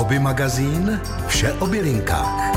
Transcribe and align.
Hobby 0.00 0.18
magazín 0.18 1.00
Vše 1.26 1.52
o 1.52 1.66
bylinkách. 1.66 2.56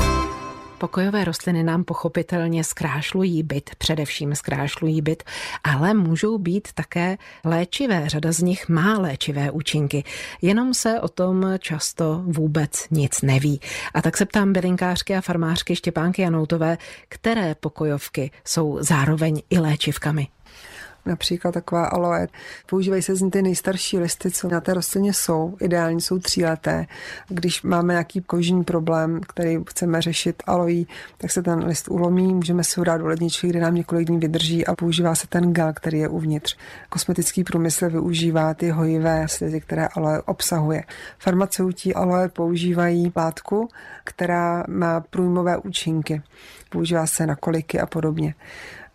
Pokojové 0.78 1.24
rostliny 1.24 1.62
nám 1.62 1.84
pochopitelně 1.84 2.64
zkrášlují 2.64 3.42
byt, 3.42 3.70
především 3.78 4.34
zkrášlují 4.34 5.02
byt, 5.02 5.22
ale 5.64 5.94
můžou 5.94 6.38
být 6.38 6.68
také 6.74 7.16
léčivé. 7.44 8.08
Řada 8.08 8.32
z 8.32 8.38
nich 8.38 8.68
má 8.68 8.98
léčivé 8.98 9.50
účinky, 9.50 10.04
jenom 10.42 10.74
se 10.74 11.00
o 11.00 11.08
tom 11.08 11.44
často 11.58 12.22
vůbec 12.26 12.86
nic 12.90 13.22
neví. 13.22 13.60
A 13.94 14.02
tak 14.02 14.16
se 14.16 14.26
ptám 14.26 14.52
bylinkářky 14.52 15.16
a 15.16 15.20
farmářky 15.20 15.76
Štěpánky 15.76 16.22
Janoutové, 16.22 16.78
které 17.08 17.54
pokojovky 17.54 18.30
jsou 18.44 18.78
zároveň 18.80 19.42
i 19.50 19.58
léčivkami 19.58 20.28
například 21.06 21.52
taková 21.52 21.86
aloe. 21.86 22.28
Používají 22.66 23.02
se 23.02 23.16
z 23.16 23.20
ní 23.20 23.30
ty 23.30 23.42
nejstarší 23.42 23.98
listy, 23.98 24.30
co 24.30 24.48
na 24.48 24.60
té 24.60 24.74
rostlině 24.74 25.12
jsou. 25.12 25.56
Ideálně 25.60 26.00
jsou 26.00 26.18
tříleté. 26.18 26.86
Když 27.28 27.62
máme 27.62 27.94
nějaký 27.94 28.20
kožní 28.20 28.64
problém, 28.64 29.20
který 29.28 29.58
chceme 29.70 30.02
řešit 30.02 30.42
aloí, 30.46 30.86
tak 31.18 31.30
se 31.30 31.42
ten 31.42 31.64
list 31.64 31.88
ulomí, 31.88 32.34
můžeme 32.34 32.64
si 32.64 32.80
ho 32.80 32.84
dát 32.84 32.96
do 32.96 33.06
ledničky, 33.06 33.48
kde 33.48 33.60
nám 33.60 33.74
několik 33.74 34.08
dní 34.08 34.18
vydrží 34.18 34.66
a 34.66 34.74
používá 34.74 35.14
se 35.14 35.26
ten 35.26 35.52
gel, 35.52 35.72
který 35.72 35.98
je 35.98 36.08
uvnitř. 36.08 36.56
Kosmetický 36.88 37.44
průmysl 37.44 37.90
využívá 37.90 38.54
ty 38.54 38.70
hojivé 38.70 39.28
slizy, 39.28 39.60
které 39.60 39.86
aloe 39.86 40.22
obsahuje. 40.22 40.84
Farmaceuti 41.18 41.94
aloe 41.94 42.28
používají 42.28 43.12
látku, 43.16 43.68
která 44.04 44.64
má 44.68 45.00
průjmové 45.00 45.56
účinky. 45.56 46.22
Používá 46.70 47.06
se 47.06 47.26
na 47.26 47.36
koliky 47.36 47.80
a 47.80 47.86
podobně. 47.86 48.34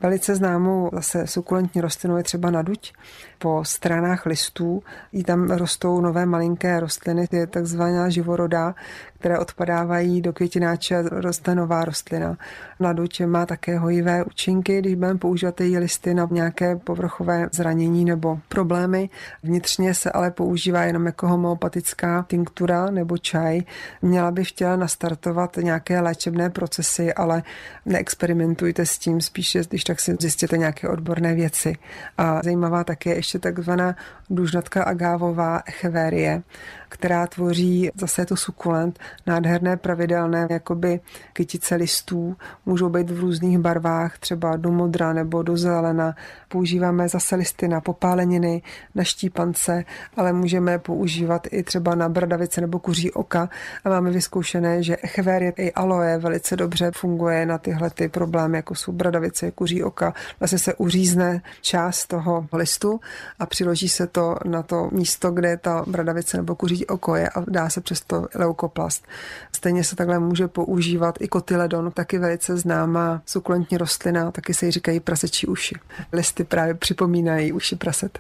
Velice 0.02 0.36
známou 0.36 0.90
zase 0.94 1.28
sukulentní 1.28 1.82
rostlinou 1.82 2.18
je 2.18 2.24
třeba 2.24 2.52
naduť. 2.52 2.94
Po 3.40 3.66
stranách 3.66 4.26
listů 4.26 4.84
jí 5.12 5.24
tam 5.24 5.50
rostou 5.50 6.02
nové 6.02 6.26
malinké 6.26 6.80
rostliny, 6.80 7.28
je 7.32 7.48
takzvaná 7.48 8.10
živoroda, 8.10 8.76
které 9.20 9.40
odpadávají 9.40 10.22
do 10.22 10.34
květináče 10.34 11.02
roste 11.02 11.56
nová 11.56 11.86
rostlina. 11.86 12.38
Naduť 12.80 13.22
má 13.26 13.46
také 13.46 13.80
hojivé 13.80 14.24
účinky, 14.24 14.80
když 14.80 14.96
budeme 14.96 15.20
používat 15.20 15.62
její 15.62 15.78
listy 15.78 16.14
na 16.14 16.28
nějaké 16.32 16.76
povrchové 16.76 17.50
zranění 17.52 18.06
nebo 18.06 18.40
problémy. 18.50 19.10
Vnitřně 19.44 19.94
se 19.94 20.12
ale 20.12 20.32
používá 20.32 20.84
jenom 20.84 21.06
jako 21.06 21.28
homeopatická 21.28 22.26
tinktura 22.28 22.92
nebo 22.92 23.18
čaj. 23.18 23.62
Měla 24.02 24.32
by 24.32 24.44
v 24.44 24.52
těle 24.52 24.78
nastartovat 24.78 25.58
nějaké 25.58 26.00
léčebné 26.00 26.50
procesy, 26.50 27.14
ale 27.14 27.44
neexperimentujte 27.86 28.86
s 28.86 28.98
tím, 28.98 29.22
spíše 29.22 29.62
když 29.70 29.84
tak 29.84 30.00
si 30.00 30.16
zjistěte 30.20 30.58
nějaké 30.58 30.90
odborné 30.90 31.34
věci. 31.34 31.76
A 32.18 32.42
zajímavá 32.44 32.84
také 32.84 33.16
ještě 33.16 33.40
takzvaná 33.40 33.96
dužnatka 34.30 34.84
agávová 34.84 35.62
echeverie, 35.66 36.42
která 36.90 37.28
tvoří 37.28 37.90
zase 37.96 38.26
to 38.26 38.36
sukulent, 38.36 39.00
nádherné 39.28 39.78
pravidelné 39.78 40.48
jakoby 40.50 41.00
kytice 41.34 41.76
listů, 41.76 42.36
můžou 42.66 42.90
být 42.90 43.10
v 43.10 43.20
různých 43.20 43.58
barvách, 43.58 44.18
třeba 44.18 44.56
do 44.56 44.72
modra 44.72 45.14
nebo 45.14 45.44
do 45.44 45.58
zelena. 45.58 46.16
Používáme 46.48 47.10
zase 47.10 47.36
listy 47.36 47.68
na 47.68 47.82
popáleniny, 47.82 48.62
na 48.96 49.04
štípance, 49.04 49.86
ale 50.18 50.34
můžeme 50.34 50.80
používat 50.80 51.48
i 51.52 51.64
třeba 51.64 51.96
na 51.96 52.10
bradavice 52.10 52.62
nebo 52.62 52.80
kuří 52.80 53.12
oka 53.12 53.50
a 53.84 53.90
máme 53.90 54.12
vyzkoušené, 54.12 54.84
že 54.84 54.98
echeverie 55.04 55.54
i 55.58 55.72
aloe 55.72 56.18
velice 56.18 56.56
dobře 56.56 56.92
funguje 56.96 57.46
na 57.46 57.58
tyhle 57.58 57.90
ty 57.90 58.10
problémy, 58.10 58.58
jako 58.58 58.76
jsou 58.76 58.92
bradavice, 58.92 59.52
kuří 59.52 59.84
oka. 59.84 60.14
Vlastně 60.40 60.60
se 60.60 60.74
uřízne 60.74 61.42
část 61.62 62.08
toho 62.08 62.48
listu 62.54 63.00
a 63.40 63.46
přiloží 63.46 63.90
se 63.90 64.08
to 64.08 64.36
na 64.46 64.64
to 64.64 64.90
místo, 64.92 65.32
kde 65.32 65.58
ta 65.58 65.84
bradavice 65.88 66.38
nebo 66.38 66.56
kuří 66.56 66.79
oko 66.88 67.16
je 67.16 67.30
a 67.30 67.44
dá 67.48 67.70
se 67.70 67.82
přes 67.82 68.02
to 68.02 68.28
leukoplast. 68.36 69.08
Stejně 69.56 69.84
se 69.84 69.96
takhle 69.96 70.20
může 70.20 70.48
používat 70.48 71.16
i 71.22 71.28
kotyledon, 71.28 71.92
taky 71.92 72.18
velice 72.18 72.58
známá 72.58 73.22
sukulentní 73.26 73.78
rostlina, 73.78 74.32
taky 74.32 74.54
se 74.54 74.66
jí 74.66 74.72
říkají 74.72 75.00
prasečí 75.00 75.48
uši. 75.48 75.76
Listy 76.14 76.44
právě 76.44 76.74
připomínají 76.74 77.52
uši 77.52 77.76
praset. 77.76 78.20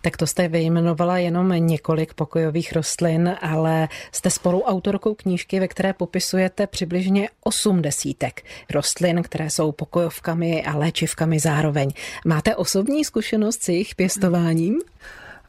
Tak 0.00 0.16
to 0.16 0.26
jste 0.26 0.48
vyjmenovala 0.48 1.18
jenom 1.18 1.48
několik 1.48 2.14
pokojových 2.14 2.72
rostlin, 2.72 3.36
ale 3.40 3.88
jste 4.12 4.30
spoluautorkou 4.30 5.14
knížky, 5.14 5.60
ve 5.60 5.68
které 5.68 5.92
popisujete 5.92 6.66
přibližně 6.66 7.28
osm 7.44 7.82
desítek 7.82 8.42
rostlin, 8.70 9.22
které 9.22 9.50
jsou 9.50 9.72
pokojovkami 9.72 10.64
a 10.64 10.76
léčivkami 10.76 11.40
zároveň. 11.40 11.90
Máte 12.26 12.56
osobní 12.56 13.04
zkušenost 13.04 13.62
s 13.62 13.68
jejich 13.68 13.94
pěstováním? 13.94 14.80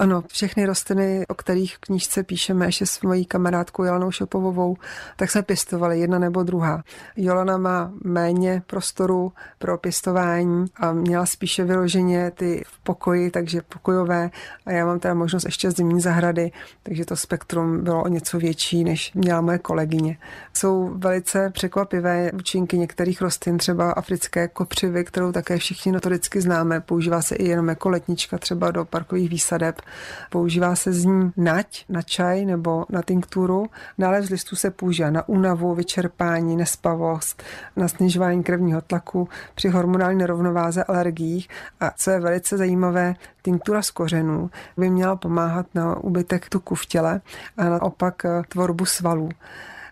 Ano, 0.02 0.24
všechny 0.28 0.66
rostliny, 0.66 1.26
o 1.28 1.34
kterých 1.34 1.76
v 1.76 1.80
knížce 1.80 2.24
píšeme 2.24 2.66
ještě 2.66 2.86
s 2.86 3.02
mojí 3.02 3.26
kamarádkou 3.26 3.84
Jolanou 3.84 4.12
Šopovovou, 4.12 4.78
tak 5.16 5.32
se 5.32 5.42
pěstovaly 5.42 6.00
jedna 6.00 6.20
nebo 6.20 6.44
druhá. 6.44 6.84
Jolana 7.16 7.58
má 7.58 7.92
méně 8.04 8.62
prostoru 8.68 9.34
pro 9.58 9.78
pěstování 9.78 10.66
a 10.76 10.94
měla 10.94 11.26
spíše 11.26 11.64
vyloženě 11.64 12.32
ty 12.32 12.64
v 12.68 12.80
pokoji, 12.80 13.32
takže 13.32 13.62
pokojové 13.62 14.30
a 14.66 14.72
já 14.72 14.86
mám 14.86 15.00
teda 15.00 15.14
možnost 15.14 15.46
ještě 15.46 15.72
zimní 15.72 16.02
zahrady, 16.02 16.52
takže 16.84 17.06
to 17.06 17.16
spektrum 17.16 17.84
bylo 17.84 18.04
o 18.04 18.08
něco 18.08 18.40
větší, 18.40 18.84
než 18.84 19.14
měla 19.14 19.42
moje 19.42 19.58
kolegyně. 19.58 20.18
Jsou 20.54 20.92
velice 20.96 21.50
překvapivé 21.50 22.31
účinky 22.31 22.78
některých 22.78 23.22
rostlin, 23.22 23.58
třeba 23.58 23.92
africké 23.92 24.48
kopřivy, 24.48 25.06
kterou 25.06 25.31
také 25.31 25.58
všichni 25.58 25.92
notoricky 25.92 26.42
známe. 26.42 26.81
Používá 26.81 27.22
se 27.22 27.36
i 27.36 27.48
jenom 27.48 27.70
jako 27.70 27.90
letnička 27.90 28.38
třeba 28.38 28.72
do 28.72 28.86
parkových 28.86 29.30
výsadeb 29.30 29.81
Používá 30.29 30.75
se 30.75 30.94
z 30.94 31.05
ní 31.05 31.31
nať 31.38 31.85
na 31.89 32.01
čaj 32.01 32.45
nebo 32.45 32.85
na 32.89 33.01
tinkturu. 33.01 33.69
Dále 33.97 34.22
z 34.22 34.29
listů 34.29 34.55
se 34.55 34.72
používá 34.72 35.09
na 35.09 35.29
únavu, 35.29 35.75
vyčerpání, 35.75 36.55
nespavost, 36.55 37.44
na 37.75 37.88
snižování 37.88 38.44
krevního 38.44 38.81
tlaku, 38.81 39.29
při 39.55 39.69
hormonální 39.69 40.19
nerovnováze, 40.19 40.83
alergiích. 40.83 41.50
A 41.79 41.91
co 41.95 42.11
je 42.11 42.19
velice 42.19 42.57
zajímavé, 42.57 43.16
tinktura 43.41 43.81
z 43.81 43.91
kořenů 43.91 44.50
by 44.77 44.89
měla 44.89 45.16
pomáhat 45.16 45.66
na 45.75 45.97
úbytek 45.97 46.50
tuku 46.50 46.75
v 46.75 46.85
těle 46.85 47.21
a 47.57 47.63
naopak 47.63 48.25
eh, 48.25 48.41
tvorbu 48.50 48.85
svalů. 48.85 49.29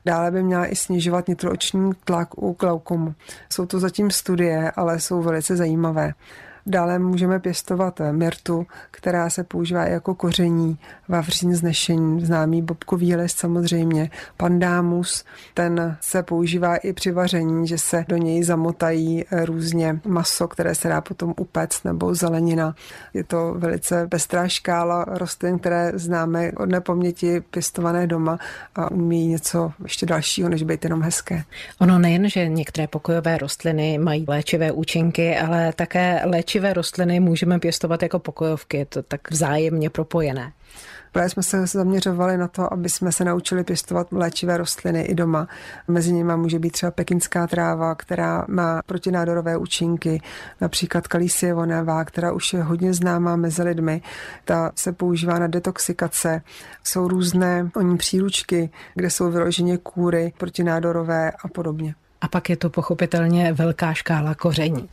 Dále 0.06 0.32
by 0.32 0.44
měla 0.44 0.66
i 0.66 0.76
snižovat 0.76 1.28
nitrooční 1.28 1.92
tlak 2.04 2.44
u 2.44 2.56
glaukomu. 2.60 3.16
Jsou 3.50 3.66
to 3.66 3.80
zatím 3.80 4.12
studie, 4.12 4.72
ale 4.72 5.00
jsou 5.00 5.22
velice 5.22 5.56
zajímavé. 5.56 6.14
Dále 6.70 7.00
můžeme 7.00 7.40
pěstovat 7.40 8.02
mirtu, 8.12 8.68
která 8.92 9.30
se 9.30 9.44
používá 9.44 9.86
jako 9.86 10.16
koření, 10.16 10.78
vavřín 11.08 11.56
znešení, 11.56 12.26
známý 12.26 12.62
bobkový 12.62 13.16
list 13.16 13.40
samozřejmě, 13.40 14.10
pandámus, 14.38 15.24
ten 15.54 15.98
se 16.02 16.24
používá 16.24 16.76
i 16.76 16.94
při 16.94 17.12
vaření, 17.12 17.68
že 17.68 17.78
se 17.78 18.06
do 18.08 18.18
něj 18.18 18.44
zamotají 18.44 19.26
různě 19.46 20.00
maso, 20.06 20.48
které 20.48 20.76
se 20.76 20.88
dá 20.88 21.02
potom 21.02 21.34
upéct 21.38 21.86
nebo 21.86 22.16
zelenina. 22.16 22.76
Je 23.14 23.24
to 23.24 23.54
velice 23.58 24.08
pestrá 24.08 24.48
škála 24.48 25.06
rostlin, 25.08 25.60
které 25.60 25.92
známe 25.96 26.52
od 26.52 26.70
nepaměti 26.70 27.42
pěstované 27.42 28.08
doma 28.08 28.40
a 28.76 28.92
umí 28.92 29.28
něco 29.28 29.72
ještě 29.84 30.06
dalšího, 30.06 30.50
než 30.50 30.64
být 30.64 30.84
jenom 30.84 31.02
hezké. 31.02 31.44
Ono 31.80 32.00
nejen, 32.00 32.30
že 32.30 32.48
některé 32.48 32.88
pokojové 32.88 33.38
rostliny 33.38 33.98
mají 33.98 34.26
léčivé 34.28 34.72
účinky, 34.72 35.38
ale 35.38 35.74
také 35.76 36.22
léčivé 36.26 36.57
léčivé 36.58 36.74
rostliny 36.74 37.20
můžeme 37.20 37.60
pěstovat 37.60 38.04
jako 38.04 38.20
pokojovky, 38.20 38.78
je 38.78 38.86
to 38.86 39.04
tak 39.04 39.32
vzájemně 39.32 39.90
propojené. 39.90 40.54
Právě 41.12 41.30
jsme 41.30 41.44
se 41.44 41.68
zaměřovali 41.68 42.38
na 42.38 42.48
to, 42.48 42.74
aby 42.74 42.90
jsme 42.90 43.12
se 43.12 43.26
naučili 43.26 43.64
pěstovat 43.64 44.08
léčivé 44.12 44.58
rostliny 44.58 45.02
i 45.02 45.16
doma. 45.16 45.48
Mezi 45.88 46.14
nimi 46.14 46.34
může 46.36 46.60
být 46.60 46.72
třeba 46.72 46.92
pekinská 46.92 47.48
tráva, 47.48 47.96
která 47.96 48.46
má 48.48 48.82
protinádorové 48.86 49.58
účinky, 49.58 50.22
například 50.62 51.08
kalisievonavá, 51.08 52.06
která 52.06 52.32
už 52.32 52.54
je 52.54 52.64
hodně 52.64 52.94
známá 52.94 53.36
mezi 53.36 53.64
lidmi. 53.64 54.02
Ta 54.46 54.72
se 54.76 54.92
používá 54.92 55.40
na 55.40 55.48
detoxikace. 55.48 56.42
Jsou 56.84 57.08
různé 57.08 57.70
oni 57.76 57.98
příručky, 57.98 58.70
kde 58.96 59.10
jsou 59.10 59.32
vyloženě 59.32 59.78
kůry 59.78 60.34
protinádorové 60.38 61.32
a 61.32 61.48
podobně. 61.48 61.96
A 62.22 62.28
pak 62.28 62.50
je 62.50 62.58
to 62.58 62.70
pochopitelně 62.70 63.54
velká 63.54 63.94
škála 63.94 64.36
koření 64.36 64.90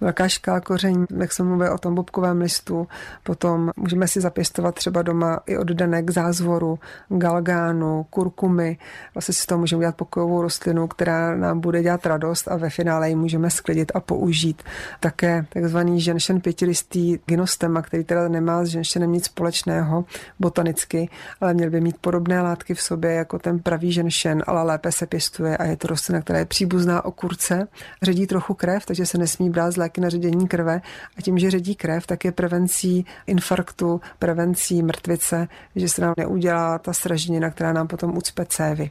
velká 0.00 0.28
škála 0.28 0.60
koření, 0.60 1.04
jak 1.16 1.32
jsem 1.32 1.46
mluvil 1.46 1.72
o 1.72 1.78
tom 1.78 1.94
bobkovém 1.94 2.40
listu. 2.40 2.88
Potom 3.22 3.70
můžeme 3.76 4.08
si 4.08 4.20
zapěstovat 4.20 4.74
třeba 4.74 5.02
doma 5.02 5.40
i 5.46 5.58
oddenek 5.58 6.10
zázvoru, 6.10 6.78
galgánu, 7.08 8.06
kurkumy. 8.10 8.76
Vlastně 9.14 9.34
si 9.34 9.46
toho 9.46 9.58
můžeme 9.58 9.78
udělat 9.78 9.96
pokojovou 9.96 10.42
rostlinu, 10.42 10.88
která 10.88 11.36
nám 11.36 11.60
bude 11.60 11.82
dělat 11.82 12.06
radost 12.06 12.48
a 12.48 12.56
ve 12.56 12.70
finále 12.70 13.08
ji 13.08 13.14
můžeme 13.14 13.50
sklidit 13.50 13.92
a 13.94 14.00
použít. 14.00 14.62
Také 15.00 15.46
takzvaný 15.48 16.00
ženšen 16.00 16.40
pětilistý 16.40 17.18
gynostema, 17.26 17.82
který 17.82 18.04
teda 18.04 18.28
nemá 18.28 18.64
s 18.64 18.68
ženšenem 18.68 19.12
nic 19.12 19.24
společného 19.24 20.04
botanicky, 20.40 21.10
ale 21.40 21.54
měl 21.54 21.70
by 21.70 21.80
mít 21.80 21.96
podobné 22.00 22.42
látky 22.42 22.74
v 22.74 22.82
sobě 22.82 23.12
jako 23.12 23.38
ten 23.38 23.58
pravý 23.58 23.92
ženšen, 23.92 24.42
ale 24.46 24.62
lépe 24.62 24.92
se 24.92 25.06
pěstuje 25.06 25.56
a 25.56 25.64
je 25.64 25.76
to 25.76 25.88
rostlina, 25.88 26.20
která 26.20 26.38
je 26.38 26.44
příbuzná 26.44 27.04
okurce, 27.04 27.68
ředí 28.02 28.26
trochu 28.26 28.54
krev, 28.54 28.86
takže 28.86 29.06
se 29.06 29.18
nesmí 29.18 29.50
brát 29.50 29.70
z 29.70 29.76
taky 29.86 30.00
na 30.00 30.08
ředění 30.08 30.48
krve 30.48 30.80
a 31.18 31.22
tím, 31.22 31.38
že 31.38 31.50
ředí 31.50 31.74
krev, 31.74 32.06
tak 32.06 32.24
je 32.24 32.32
prevencí 32.32 33.06
infarktu, 33.26 34.00
prevencí 34.18 34.82
mrtvice, 34.82 35.48
že 35.76 35.88
se 35.88 36.02
nám 36.02 36.14
neudělá 36.16 36.78
ta 36.78 36.92
sraženina, 36.92 37.50
která 37.50 37.72
nám 37.72 37.86
potom 37.86 38.16
ucpe 38.16 38.44
cévy. 38.44 38.90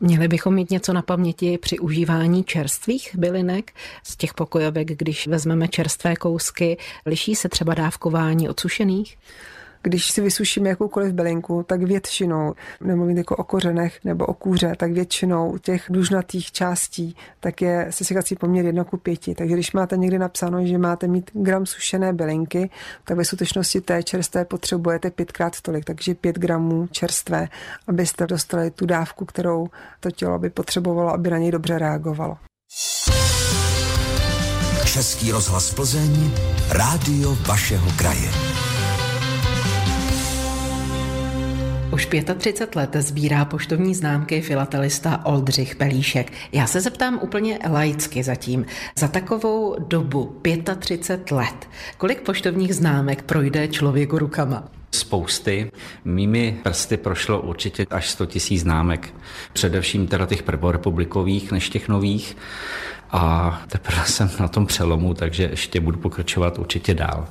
Měli 0.00 0.28
bychom 0.28 0.54
mít 0.54 0.70
něco 0.70 0.92
na 0.92 1.02
paměti 1.02 1.58
při 1.58 1.78
užívání 1.78 2.44
čerstvých 2.44 3.16
bylinek 3.16 3.72
z 4.02 4.16
těch 4.16 4.34
pokojovek, 4.34 4.88
když 4.88 5.26
vezmeme 5.26 5.68
čerstvé 5.68 6.16
kousky. 6.16 6.76
Liší 7.06 7.34
se 7.34 7.48
třeba 7.48 7.74
dávkování 7.74 8.48
od 8.48 8.60
sušených? 8.60 9.18
Když 9.86 10.10
si 10.10 10.20
vysušíme 10.20 10.68
jakoukoliv 10.68 11.12
bylinku, 11.12 11.62
tak 11.62 11.82
většinou, 11.82 12.54
nemluvím 12.80 13.18
jako 13.18 13.36
o 13.36 13.44
kořenech 13.44 14.04
nebo 14.04 14.26
o 14.26 14.34
kůře, 14.34 14.72
tak 14.76 14.92
většinou 14.92 15.58
těch 15.58 15.84
dužnatých 15.90 16.52
částí, 16.52 17.16
tak 17.40 17.62
je 17.62 17.86
sesekací 17.90 18.36
poměr 18.36 18.64
1 18.64 18.84
ku 18.84 18.96
5. 18.96 19.20
Takže 19.36 19.54
když 19.54 19.72
máte 19.72 19.96
někdy 19.96 20.18
napsáno, 20.18 20.66
že 20.66 20.78
máte 20.78 21.06
mít 21.08 21.30
gram 21.34 21.66
sušené 21.66 22.12
bylinky, 22.12 22.70
tak 23.04 23.16
ve 23.16 23.24
skutečnosti 23.24 23.80
té 23.80 24.02
čerstvé 24.02 24.44
potřebujete 24.44 25.10
pětkrát 25.10 25.60
tolik, 25.60 25.84
takže 25.84 26.14
5 26.14 26.38
gramů 26.38 26.86
čerstvé, 26.86 27.48
abyste 27.86 28.26
dostali 28.26 28.70
tu 28.70 28.86
dávku, 28.86 29.24
kterou 29.24 29.66
to 30.00 30.10
tělo 30.10 30.38
by 30.38 30.50
potřebovalo, 30.50 31.12
aby 31.12 31.30
na 31.30 31.38
něj 31.38 31.50
dobře 31.50 31.78
reagovalo. 31.78 32.36
Český 34.84 35.32
rozhlas 35.32 35.74
Plzeň, 35.74 36.30
rádio 36.70 37.34
vašeho 37.34 37.90
kraje. 37.96 38.55
Už 41.96 42.06
35 42.06 42.76
let 42.76 42.96
sbírá 42.98 43.44
poštovní 43.44 43.94
známky 43.94 44.40
filatelista 44.40 45.20
Oldřich 45.24 45.76
Pelíšek. 45.76 46.32
Já 46.52 46.66
se 46.66 46.80
zeptám 46.80 47.20
úplně 47.22 47.58
laicky 47.70 48.22
zatím. 48.22 48.66
Za 48.98 49.08
takovou 49.08 49.76
dobu 49.78 50.40
35 50.78 51.36
let, 51.36 51.68
kolik 51.98 52.20
poštovních 52.20 52.74
známek 52.74 53.22
projde 53.22 53.68
člověku 53.68 54.18
rukama? 54.18 54.68
Spousty. 54.90 55.70
Mými 56.04 56.58
prsty 56.62 56.96
prošlo 56.96 57.40
určitě 57.40 57.86
až 57.90 58.10
100 58.10 58.26
tisíc 58.26 58.60
známek. 58.60 59.14
Především 59.52 60.06
teda 60.06 60.26
těch 60.26 60.42
prvorepublikových 60.42 61.52
než 61.52 61.70
těch 61.70 61.88
nových. 61.88 62.36
A 63.10 63.62
teprve 63.68 64.04
jsem 64.04 64.30
na 64.40 64.48
tom 64.48 64.66
přelomu, 64.66 65.14
takže 65.14 65.42
ještě 65.42 65.80
budu 65.80 65.98
pokračovat 65.98 66.58
určitě 66.58 66.94
dál. 66.94 67.28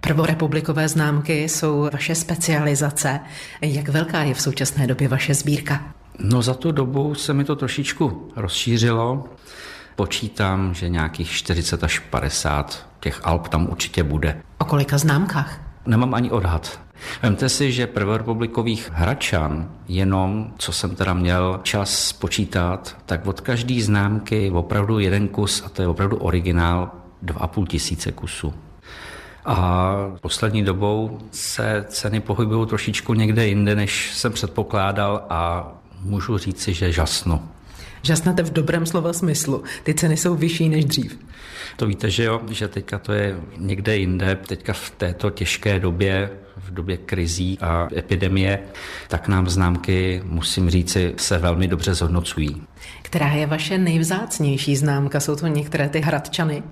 Prvorepublikové 0.00 0.88
známky 0.88 1.48
jsou 1.48 1.88
vaše 1.92 2.14
specializace. 2.14 3.20
Jak 3.60 3.88
velká 3.88 4.22
je 4.22 4.34
v 4.34 4.40
současné 4.40 4.86
době 4.86 5.08
vaše 5.08 5.34
sbírka? 5.34 5.84
No 6.18 6.42
za 6.42 6.54
tu 6.54 6.72
dobu 6.72 7.14
se 7.14 7.34
mi 7.34 7.44
to 7.44 7.56
trošičku 7.56 8.28
rozšířilo. 8.36 9.24
Počítám, 9.96 10.74
že 10.74 10.88
nějakých 10.88 11.30
40 11.30 11.84
až 11.84 11.98
50 11.98 12.86
těch 13.00 13.20
alb 13.24 13.48
tam 13.48 13.68
určitě 13.70 14.02
bude. 14.02 14.42
O 14.58 14.64
kolika 14.64 14.98
známkách? 14.98 15.60
Nemám 15.86 16.14
ani 16.14 16.30
odhad. 16.30 16.80
Vemte 17.22 17.48
si, 17.48 17.72
že 17.72 17.86
prvorepublikových 17.86 18.90
hračan, 18.94 19.70
jenom 19.88 20.52
co 20.58 20.72
jsem 20.72 20.96
teda 20.96 21.14
měl 21.14 21.60
čas 21.62 22.08
spočítat, 22.08 22.96
tak 23.06 23.26
od 23.26 23.40
každé 23.40 23.82
známky 23.82 24.50
opravdu 24.50 24.98
jeden 24.98 25.28
kus, 25.28 25.62
a 25.66 25.68
to 25.68 25.82
je 25.82 25.88
opravdu 25.88 26.16
originál, 26.16 26.90
2,5 27.24 27.66
tisíce 27.66 28.12
kusů. 28.12 28.54
A 29.50 29.94
poslední 30.20 30.64
dobou 30.64 31.18
se 31.30 31.84
ceny 31.88 32.20
pohybují 32.20 32.66
trošičku 32.66 33.14
někde 33.14 33.46
jinde, 33.46 33.74
než 33.74 34.14
jsem 34.14 34.32
předpokládal 34.32 35.26
a 35.30 35.72
můžu 36.02 36.38
říci, 36.38 36.74
že 36.74 36.92
žasno. 36.92 37.48
Žasnete 38.02 38.42
v 38.42 38.52
dobrém 38.52 38.86
slova 38.86 39.12
smyslu. 39.12 39.62
Ty 39.82 39.94
ceny 39.94 40.16
jsou 40.16 40.34
vyšší 40.34 40.68
než 40.68 40.84
dřív. 40.84 41.18
To 41.76 41.86
víte, 41.86 42.10
že 42.10 42.24
jo, 42.24 42.40
že 42.50 42.68
teďka 42.68 42.98
to 42.98 43.12
je 43.12 43.36
někde 43.56 43.96
jinde, 43.96 44.38
teďka 44.46 44.72
v 44.72 44.90
této 44.90 45.30
těžké 45.30 45.80
době, 45.80 46.30
v 46.56 46.74
době 46.74 46.96
krizí 46.96 47.58
a 47.60 47.88
epidemie, 47.96 48.58
tak 49.08 49.28
nám 49.28 49.48
známky, 49.48 50.22
musím 50.24 50.70
říci, 50.70 51.14
se 51.16 51.38
velmi 51.38 51.68
dobře 51.68 51.94
zhodnocují. 51.94 52.62
Která 53.02 53.28
je 53.28 53.46
vaše 53.46 53.78
nejvzácnější 53.78 54.76
známka? 54.76 55.20
Jsou 55.20 55.36
to 55.36 55.46
některé 55.46 55.88
ty 55.88 56.00
hradčany? 56.00 56.62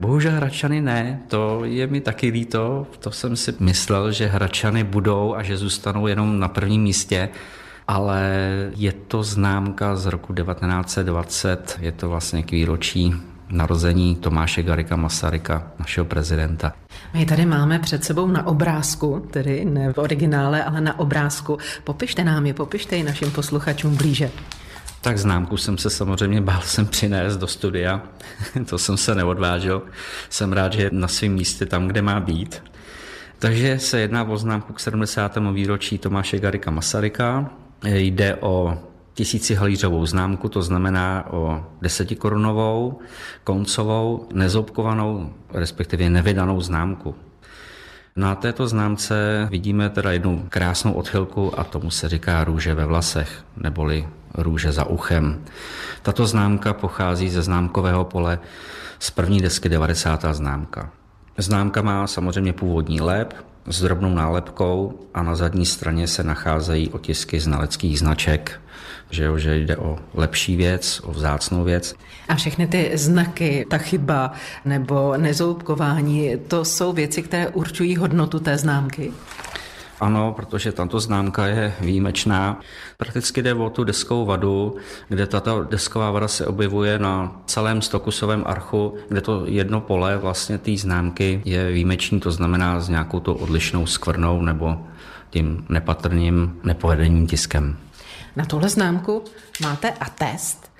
Bohužel 0.00 0.32
hradčany 0.32 0.80
ne, 0.80 1.20
to 1.28 1.60
je 1.64 1.86
mi 1.86 2.00
taky 2.00 2.28
líto. 2.28 2.86
To 2.98 3.10
jsem 3.10 3.36
si 3.36 3.54
myslel, 3.60 4.12
že 4.12 4.26
hradčany 4.26 4.84
budou 4.84 5.34
a 5.34 5.42
že 5.42 5.56
zůstanou 5.56 6.06
jenom 6.06 6.38
na 6.38 6.48
prvním 6.48 6.82
místě 6.82 7.28
ale 7.88 8.22
je 8.76 8.92
to 8.92 9.22
známka 9.22 9.96
z 9.96 10.06
roku 10.06 10.34
1920, 10.34 11.78
je 11.80 11.92
to 11.92 12.08
vlastně 12.08 12.42
k 12.42 12.50
výročí 12.50 13.14
narození 13.48 14.16
Tomáše 14.16 14.62
Garika 14.62 14.96
Masaryka, 14.96 15.72
našeho 15.78 16.04
prezidenta. 16.04 16.72
My 17.14 17.26
tady 17.26 17.46
máme 17.46 17.78
před 17.78 18.04
sebou 18.04 18.26
na 18.26 18.46
obrázku, 18.46 19.28
tedy 19.30 19.64
ne 19.64 19.92
v 19.92 19.98
originále, 19.98 20.64
ale 20.64 20.80
na 20.80 20.98
obrázku. 20.98 21.58
Popište 21.84 22.24
nám 22.24 22.46
je, 22.46 22.54
popište 22.54 22.96
ji 22.96 23.02
našim 23.02 23.30
posluchačům 23.30 23.96
blíže. 23.96 24.30
Tak 25.00 25.18
známku 25.18 25.56
jsem 25.56 25.78
se 25.78 25.90
samozřejmě 25.90 26.40
bál 26.40 26.60
jsem 26.62 26.86
přinést 26.86 27.36
do 27.36 27.46
studia, 27.46 28.02
to 28.68 28.78
jsem 28.78 28.96
se 28.96 29.14
neodvážil. 29.14 29.82
Jsem 30.30 30.52
rád, 30.52 30.72
že 30.72 30.82
je 30.82 30.90
na 30.92 31.08
svém 31.08 31.32
místě 31.32 31.66
tam, 31.66 31.88
kde 31.88 32.02
má 32.02 32.20
být. 32.20 32.62
Takže 33.38 33.78
se 33.78 34.00
jedná 34.00 34.24
o 34.24 34.36
známku 34.36 34.72
k 34.72 34.80
70. 34.80 35.38
výročí 35.52 35.98
Tomáše 35.98 36.38
Garika 36.38 36.70
Masaryka. 36.70 37.50
Jde 37.84 38.36
o 38.40 38.78
tisícihalířovou 39.14 40.06
známku, 40.06 40.48
to 40.48 40.62
znamená 40.62 41.24
o 41.30 41.64
desetikorunovou, 41.82 42.98
koncovou, 43.44 44.28
nezoubkovanou, 44.32 45.30
respektive 45.52 46.10
nevydanou 46.10 46.60
známku. 46.60 47.14
Na 48.16 48.34
této 48.34 48.68
známce 48.68 49.48
vidíme 49.50 49.90
teda 49.90 50.12
jednu 50.12 50.46
krásnou 50.48 50.92
odchylku 50.92 51.58
a 51.58 51.64
tomu 51.64 51.90
se 51.90 52.08
říká 52.08 52.44
růže 52.44 52.74
ve 52.74 52.86
vlasech, 52.86 53.44
neboli 53.56 54.08
růže 54.34 54.72
za 54.72 54.84
uchem. 54.84 55.44
Tato 56.02 56.26
známka 56.26 56.72
pochází 56.72 57.30
ze 57.30 57.42
známkového 57.42 58.04
pole 58.04 58.38
z 58.98 59.10
první 59.10 59.40
desky 59.40 59.68
90. 59.68 60.24
známka. 60.32 60.90
Známka 61.38 61.82
má 61.82 62.06
samozřejmě 62.06 62.52
původní 62.52 63.00
lep 63.00 63.34
s 63.66 63.82
drobnou 63.82 64.14
nálepkou 64.14 65.00
a 65.14 65.22
na 65.22 65.34
zadní 65.34 65.66
straně 65.66 66.08
se 66.08 66.22
nacházejí 66.22 66.90
otisky 66.90 67.40
znaleckých 67.40 67.98
značek 67.98 68.60
že, 69.10 69.24
jo, 69.24 69.38
že 69.38 69.56
jde 69.56 69.76
o 69.76 69.98
lepší 70.14 70.56
věc, 70.56 71.00
o 71.04 71.12
vzácnou 71.12 71.64
věc. 71.64 71.94
A 72.28 72.34
všechny 72.34 72.66
ty 72.66 72.90
znaky, 72.94 73.66
ta 73.70 73.78
chyba 73.78 74.32
nebo 74.64 75.16
nezoubkování, 75.16 76.36
to 76.48 76.64
jsou 76.64 76.92
věci, 76.92 77.22
které 77.22 77.48
určují 77.48 77.96
hodnotu 77.96 78.40
té 78.40 78.58
známky? 78.58 79.12
Ano, 80.00 80.32
protože 80.32 80.72
tato 80.72 81.00
známka 81.00 81.46
je 81.46 81.74
výjimečná. 81.80 82.60
Prakticky 82.96 83.42
jde 83.42 83.54
o 83.54 83.70
tu 83.70 83.84
deskovou 83.84 84.26
vadu, 84.26 84.76
kde 85.08 85.26
tato 85.26 85.64
desková 85.64 86.10
vada 86.10 86.28
se 86.28 86.46
objevuje 86.46 86.98
na 86.98 87.42
celém 87.46 87.82
stokusovém 87.82 88.44
archu, 88.46 88.94
kde 89.08 89.20
to 89.20 89.42
jedno 89.46 89.80
pole 89.80 90.18
vlastně 90.18 90.58
té 90.58 90.76
známky 90.76 91.42
je 91.44 91.72
výjimečný, 91.72 92.20
to 92.20 92.30
znamená 92.30 92.80
s 92.80 92.88
nějakou 92.88 93.20
tou 93.20 93.34
odlišnou 93.34 93.86
skvrnou 93.86 94.42
nebo 94.42 94.86
tím 95.30 95.66
nepatrným 95.68 96.60
nepovedením 96.64 97.26
tiskem. 97.26 97.76
Na 98.36 98.44
tuhle 98.44 98.68
známku 98.68 99.24
máte 99.62 99.90
atest, 99.90 100.73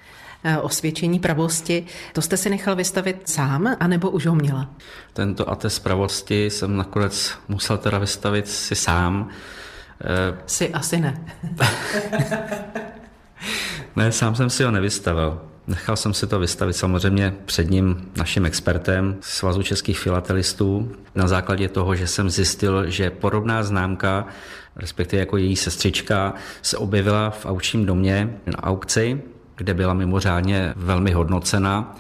osvědčení 0.63 1.19
pravosti. 1.19 1.87
To 2.13 2.23
jste 2.23 2.37
si 2.37 2.51
nechal 2.51 2.77
vystavit 2.77 3.29
sám, 3.29 3.77
anebo 3.81 4.11
už 4.11 4.27
ho 4.27 4.35
měla? 4.35 4.71
Tento 5.13 5.51
atest 5.51 5.79
pravosti 5.79 6.51
jsem 6.51 6.77
nakonec 6.77 7.33
musel 7.49 7.79
teda 7.79 7.99
vystavit 7.99 8.49
si 8.49 8.75
sám. 8.75 9.29
Eh, 10.01 10.39
si 10.47 10.73
asi 10.73 11.01
ne. 11.01 11.25
ne, 13.97 14.13
sám 14.13 14.35
jsem 14.35 14.51
si 14.51 14.65
ho 14.65 14.71
nevystavil. 14.71 15.41
Nechal 15.67 15.97
jsem 15.97 16.15
si 16.15 16.27
to 16.27 16.39
vystavit 16.39 16.77
samozřejmě 16.77 17.35
před 17.45 17.71
ním 17.71 18.11
naším 18.17 18.47
expertem 18.47 19.17
Svazu 19.21 19.63
českých 19.63 19.99
filatelistů 19.99 20.93
na 21.15 21.29
základě 21.29 21.69
toho, 21.69 21.95
že 21.95 22.07
jsem 22.07 22.31
zjistil, 22.31 22.91
že 22.91 23.11
podobná 23.11 23.63
známka, 23.63 24.27
respektive 24.77 25.21
jako 25.21 25.37
její 25.37 25.57
sestřička, 25.57 26.35
se 26.63 26.77
objevila 26.77 27.31
v 27.31 27.47
aučním 27.47 27.87
domě 27.87 28.39
na 28.47 28.63
aukci, 28.63 29.23
kde 29.56 29.75
byla 29.75 29.94
mimořádně 29.94 30.73
velmi 30.76 31.12
hodnocena. 31.12 31.96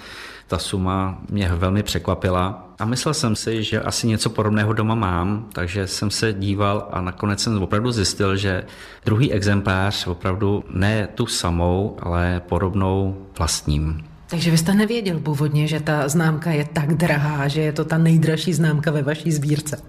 Ta 0.46 0.58
suma 0.58 1.18
mě 1.30 1.48
velmi 1.48 1.82
překvapila 1.82 2.68
a 2.78 2.84
myslel 2.84 3.14
jsem 3.14 3.36
si, 3.36 3.62
že 3.62 3.80
asi 3.80 4.06
něco 4.06 4.30
podobného 4.30 4.72
doma 4.72 4.94
mám, 4.94 5.48
takže 5.52 5.86
jsem 5.86 6.10
se 6.10 6.32
díval 6.32 6.88
a 6.92 7.00
nakonec 7.00 7.42
jsem 7.42 7.62
opravdu 7.62 7.92
zjistil, 7.92 8.36
že 8.36 8.64
druhý 9.04 9.32
exemplář 9.32 10.06
opravdu 10.06 10.64
ne 10.70 11.08
tu 11.14 11.26
samou, 11.26 11.96
ale 12.02 12.42
podobnou 12.48 13.26
vlastním. 13.38 14.04
Takže 14.26 14.50
vy 14.50 14.58
jste 14.58 14.74
nevěděl 14.74 15.20
původně, 15.20 15.66
že 15.66 15.80
ta 15.80 16.08
známka 16.08 16.50
je 16.50 16.64
tak 16.64 16.94
drahá, 16.94 17.48
že 17.48 17.60
je 17.60 17.72
to 17.72 17.84
ta 17.84 17.98
nejdražší 17.98 18.52
známka 18.52 18.90
ve 18.90 19.02
vaší 19.02 19.32
sbírce? 19.32 19.82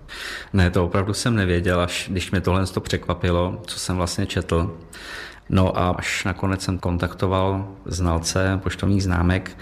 Ne, 0.54 0.70
to 0.70 0.86
opravdu 0.86 1.14
jsem 1.14 1.36
nevěděl, 1.36 1.82
až 1.82 2.08
když 2.12 2.32
mě 2.32 2.42
tohle 2.42 2.66
to 2.66 2.82
překvapilo, 2.82 3.62
co 3.68 3.80
jsem 3.80 3.96
vlastně 3.96 4.26
četl. 4.26 4.78
No 5.50 5.78
a 5.80 5.90
až 5.90 6.24
nakonec 6.24 6.62
jsem 6.62 6.78
kontaktoval 6.78 7.68
znalce 7.86 8.60
poštovních 8.64 9.04
známek, 9.04 9.58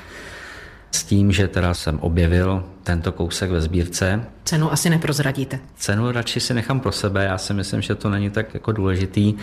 S 0.92 1.04
tím, 1.04 1.32
že 1.32 1.48
teda 1.48 1.74
jsem 1.74 2.00
objevil 2.00 2.64
tento 2.84 3.12
kousek 3.12 3.52
ve 3.52 3.62
sbírce. 3.62 4.26
Cenu 4.44 4.72
asi 4.72 4.90
neprozradíte. 4.90 5.60
Cenu 5.76 6.12
radši 6.12 6.40
si 6.40 6.54
nechám 6.54 6.80
pro 6.80 6.92
sebe, 6.92 7.24
já 7.24 7.38
si 7.38 7.54
myslím, 7.54 7.82
že 7.82 7.96
to 7.96 8.10
není 8.10 8.30
tak 8.30 8.54
jako 8.54 8.72
důležitý. 8.72 9.34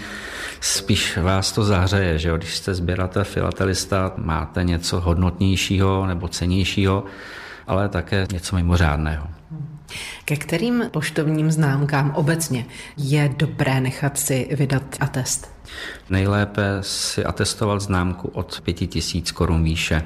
Spíš 0.61 1.17
vás 1.17 1.53
to 1.53 1.65
zahřeje, 1.65 2.19
že 2.19 2.29
jo? 2.29 2.37
když 2.37 2.57
jste 2.57 2.75
sběratel, 2.75 3.25
filatelista, 3.25 4.13
máte 4.17 4.65
něco 4.65 5.01
hodnotnějšího 5.01 6.07
nebo 6.07 6.29
cenějšího, 6.29 7.05
ale 7.67 7.89
také 7.89 8.27
něco 8.33 8.57
mimořádného. 8.57 9.27
Ke 10.25 10.37
kterým 10.37 10.85
poštovním 10.91 11.51
známkám 11.51 12.11
obecně 12.11 12.65
je 12.97 13.31
dobré 13.37 13.81
nechat 13.81 14.19
si 14.19 14.49
vydat 14.53 14.83
atest? 15.01 15.60
Nejlépe 16.11 16.63
si 16.81 17.25
atestovat 17.25 17.81
známku 17.81 18.29
od 18.29 18.61
5000 18.65 19.33
korun 19.33 19.65
výše. 19.65 20.03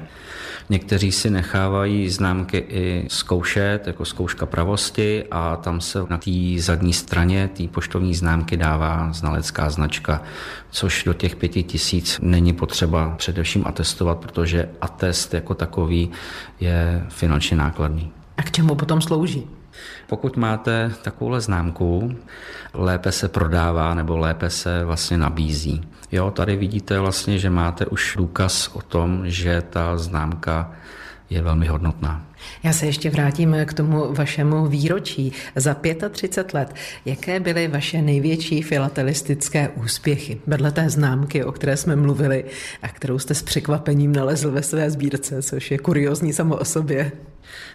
Někteří 0.69 1.11
si 1.11 1.29
nechávají 1.29 2.09
známky 2.09 2.57
i 2.57 3.05
zkoušet, 3.07 3.87
jako 3.87 4.05
zkouška 4.05 4.45
pravosti 4.45 5.23
a 5.31 5.55
tam 5.55 5.81
se 5.81 5.99
na 6.09 6.17
té 6.17 6.31
zadní 6.57 6.93
straně 6.93 7.49
té 7.57 7.67
poštovní 7.67 8.15
známky 8.15 8.57
dává 8.57 9.13
znalecká 9.13 9.69
značka, 9.69 10.21
což 10.71 11.03
do 11.03 11.13
těch 11.13 11.35
pěti 11.35 11.63
tisíc 11.63 12.19
není 12.21 12.53
potřeba 12.53 13.13
především 13.17 13.67
atestovat, 13.67 14.17
protože 14.17 14.69
atest 14.81 15.33
jako 15.33 15.53
takový 15.53 16.11
je 16.59 17.05
finančně 17.09 17.57
nákladný. 17.57 18.11
A 18.37 18.43
k 18.43 18.51
čemu 18.51 18.75
potom 18.75 19.01
slouží? 19.01 19.47
Pokud 20.07 20.37
máte 20.37 20.91
takovouhle 21.01 21.41
známku, 21.41 22.15
lépe 22.73 23.11
se 23.11 23.27
prodává 23.27 23.93
nebo 23.93 24.17
lépe 24.17 24.49
se 24.49 24.85
vlastně 24.85 25.17
nabízí. 25.17 25.81
Jo, 26.11 26.31
tady 26.31 26.55
vidíte 26.55 26.99
vlastně, 26.99 27.39
že 27.39 27.49
máte 27.49 27.85
už 27.85 28.15
důkaz 28.17 28.67
o 28.73 28.81
tom, 28.81 29.21
že 29.25 29.63
ta 29.69 29.97
známka 29.97 30.71
je 31.29 31.41
velmi 31.41 31.67
hodnotná. 31.67 32.25
Já 32.63 32.73
se 32.73 32.85
ještě 32.85 33.09
vrátím 33.09 33.55
k 33.65 33.73
tomu 33.73 34.13
vašemu 34.13 34.67
výročí. 34.67 35.31
Za 35.55 35.75
35 36.11 36.53
let, 36.53 36.75
jaké 37.05 37.39
byly 37.39 37.67
vaše 37.67 38.01
největší 38.01 38.61
filatelistické 38.61 39.69
úspěchy? 39.69 40.41
Vedle 40.47 40.71
té 40.71 40.89
známky, 40.89 41.43
o 41.43 41.51
které 41.51 41.77
jsme 41.77 41.95
mluvili 41.95 42.45
a 42.81 42.87
kterou 42.87 43.19
jste 43.19 43.33
s 43.35 43.43
překvapením 43.43 44.11
nalezl 44.11 44.51
ve 44.51 44.63
své 44.63 44.91
sbírce, 44.91 45.41
což 45.41 45.71
je 45.71 45.77
kuriozní 45.77 46.33
samo 46.33 46.55
o 46.55 46.65
sobě. 46.65 47.11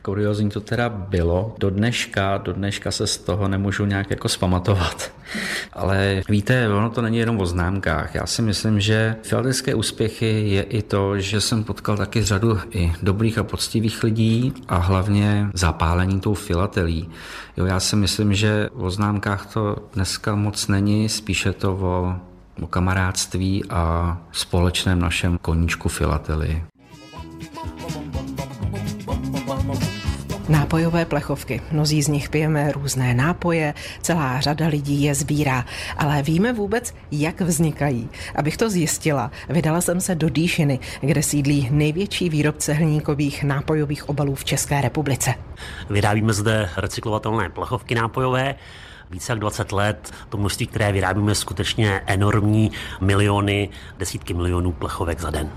Kuriozní 0.03 0.51
to 0.51 0.61
teda 0.61 0.89
bylo. 0.89 1.55
Do 1.59 1.71
dneška, 1.71 2.39
do 2.39 2.53
dneška 2.53 2.91
se 2.91 3.07
z 3.07 3.19
toho 3.19 3.49
nemůžu 3.49 3.85
nějak 3.85 4.11
jako 4.11 4.29
spamatovat. 4.29 5.13
Ale 5.73 6.23
víte, 6.29 6.69
ono 6.69 6.91
to 6.91 7.03
není 7.03 7.19
jenom 7.19 7.41
o 7.41 7.47
známkách. 7.47 8.15
Já 8.15 8.27
si 8.27 8.43
myslím, 8.43 8.81
že 8.81 9.17
filatelické 9.23 9.75
úspěchy 9.75 10.49
je 10.49 10.63
i 10.63 10.83
to, 10.83 11.19
že 11.19 11.41
jsem 11.41 11.65
potkal 11.65 11.97
taky 11.97 12.23
řadu 12.23 12.59
i 12.71 12.93
dobrých 13.03 13.39
a 13.39 13.45
poctivých 13.45 14.03
lidí 14.03 14.53
a 14.69 14.77
hlavně 14.77 15.49
zapálení 15.55 16.21
tou 16.21 16.35
filatelí. 16.35 17.09
Jo, 17.57 17.67
já 17.67 17.81
si 17.81 17.97
myslím, 17.97 18.35
že 18.35 18.69
o 18.73 18.91
známkách 18.91 19.53
to 19.53 19.77
dneska 19.95 20.35
moc 20.35 20.69
není, 20.69 21.09
spíše 21.09 21.53
to 21.53 21.73
o, 21.73 22.15
o 22.63 22.67
kamarádství 22.67 23.65
a 23.71 24.17
společném 24.33 25.01
našem 25.01 25.39
koníčku 25.39 25.89
filateli. 25.89 26.63
Nápojové 30.51 31.05
plechovky. 31.05 31.63
Mnozí 31.73 32.03
z 32.03 32.09
nich 32.09 32.29
pijeme 32.29 32.73
různé 32.73 33.15
nápoje, 33.15 33.75
celá 34.03 34.41
řada 34.41 34.67
lidí 34.67 35.03
je 35.03 35.15
sbírá. 35.15 35.65
Ale 35.97 36.23
víme 36.23 36.53
vůbec, 36.53 36.95
jak 37.11 37.41
vznikají. 37.41 38.09
Abych 38.35 38.57
to 38.57 38.71
zjistila, 38.71 39.31
vydala 39.49 39.81
jsem 39.81 40.01
se 40.01 40.15
do 40.15 40.29
Dýšiny, 40.29 40.79
kde 41.01 41.23
sídlí 41.23 41.69
největší 41.71 42.29
výrobce 42.29 42.73
hliníkových 42.73 43.45
nápojových 43.45 44.09
obalů 44.09 44.35
v 44.35 44.45
České 44.45 44.81
republice. 44.81 45.35
Vyrábíme 45.91 46.33
zde 46.33 46.71
recyklovatelné 46.77 47.51
plechovky 47.51 47.95
nápojové, 47.95 48.55
více 49.11 49.33
jak 49.33 49.39
20 49.39 49.73
let. 49.73 50.13
To 50.29 50.37
množství, 50.39 50.67
které 50.67 50.93
vyrábíme, 50.93 51.35
skutečně 51.35 52.01
enormní 52.07 52.71
miliony, 53.01 53.69
desítky 53.99 54.35
milionů 54.35 54.73
plechovek 54.73 55.21
za 55.21 55.31
den 55.31 55.51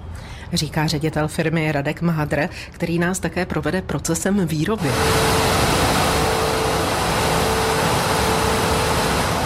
říká 0.53 0.87
ředitel 0.87 1.27
firmy 1.27 1.71
Radek 1.71 2.01
Mahadr, 2.01 2.49
který 2.71 2.99
nás 2.99 3.19
také 3.19 3.45
provede 3.45 3.81
procesem 3.81 4.47
výroby. 4.47 4.89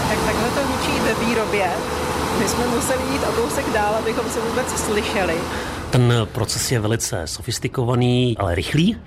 Tak 0.10 0.20
takhle 0.26 0.50
to 0.50 0.68
hučí 0.68 1.00
ve 1.00 1.26
výrobě. 1.26 1.68
My 2.40 2.48
jsme 2.48 2.68
museli 2.68 3.02
jít 3.14 3.22
o 3.24 3.32
kousek 3.32 3.66
dál, 3.74 3.96
abychom 3.96 4.30
se 4.30 4.40
vůbec 4.40 4.68
slyšeli. 4.70 5.36
Ten 5.90 6.14
proces 6.32 6.72
je 6.72 6.80
velice 6.80 7.28
sofistikovaný, 7.28 8.36
ale 8.38 8.56
rychlý. 8.56 8.98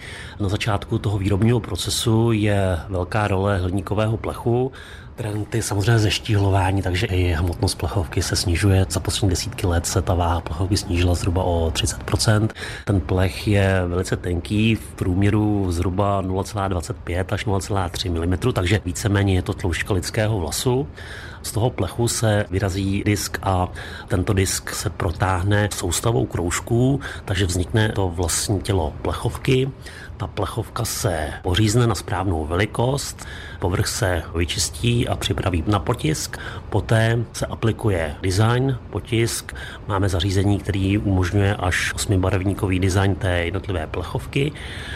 Na 0.41 0.49
začátku 0.49 0.99
toho 0.99 1.19
výrobního 1.19 1.61
procesu 1.61 2.33
je 2.33 2.79
velká 2.89 3.29
role 3.29 3.59
hliníkového 3.59 4.17
plechu, 4.17 4.73
Trendy 5.15 5.63
samozřejmě 5.63 5.99
zeštíhlování, 5.99 6.83
takže 6.83 7.07
i 7.07 7.33
hmotnost 7.33 7.75
plechovky 7.75 8.23
se 8.23 8.37
snižuje. 8.37 8.87
Za 8.89 9.01
poslední 9.01 9.31
desítky 9.31 9.67
let 9.67 9.87
se 9.87 10.03
ta 10.03 10.15
váha 10.15 10.41
plechovky 10.41 10.77
snížila 10.77 11.15
zhruba 11.15 11.45
o 11.45 11.71
30%. 11.71 12.49
Ten 12.85 13.01
plech 13.01 13.49
je 13.49 13.83
velice 13.87 14.17
tenký, 14.17 14.75
v 14.75 14.95
průměru 14.95 15.73
zhruba 15.73 16.23
0,25 16.23 17.25
až 17.31 17.47
0,3 17.47 18.27
mm, 18.27 18.53
takže 18.53 18.81
víceméně 18.85 19.35
je 19.35 19.43
to 19.43 19.53
tloušťka 19.53 19.95
lidského 19.95 20.39
vlasu. 20.39 20.89
Z 21.43 21.53
toho 21.53 21.71
plechu 21.71 22.09
se 22.09 22.47
vyrazí 22.51 23.03
disk 23.05 23.39
a 23.43 23.69
tento 24.09 24.33
disk 24.33 24.71
se 24.71 24.91
protáhne 24.91 25.69
soustavou 25.75 26.27
kroužků, 26.27 27.01
takže 27.25 27.47
vznikne 27.47 27.89
to 27.89 28.09
vlastní 28.09 28.61
tělo 28.61 28.93
plechovky. 29.03 29.71
Ta 30.21 30.27
plechovka 30.27 30.85
se 30.85 31.33
pořízne 31.43 31.87
na 31.87 31.95
správnou 31.95 32.47
velikost, 32.47 33.27
povrch 33.59 33.87
se 33.87 34.23
vyčistí 34.37 35.09
a 35.09 35.17
připraví 35.17 35.65
na 35.67 35.79
potisk, 35.79 36.39
poté 36.71 37.19
se 37.33 37.47
aplikuje 37.47 38.15
design, 38.23 38.79
potisk, 38.91 39.55
máme 39.89 40.09
zařízení, 40.09 40.59
který 40.59 40.99
umožňuje 40.99 41.57
až 41.57 41.95
osmibarevníkový 41.95 42.79
design 42.79 43.15
té 43.15 43.45
jednotlivé 43.45 43.87
plechovky, 43.87 44.53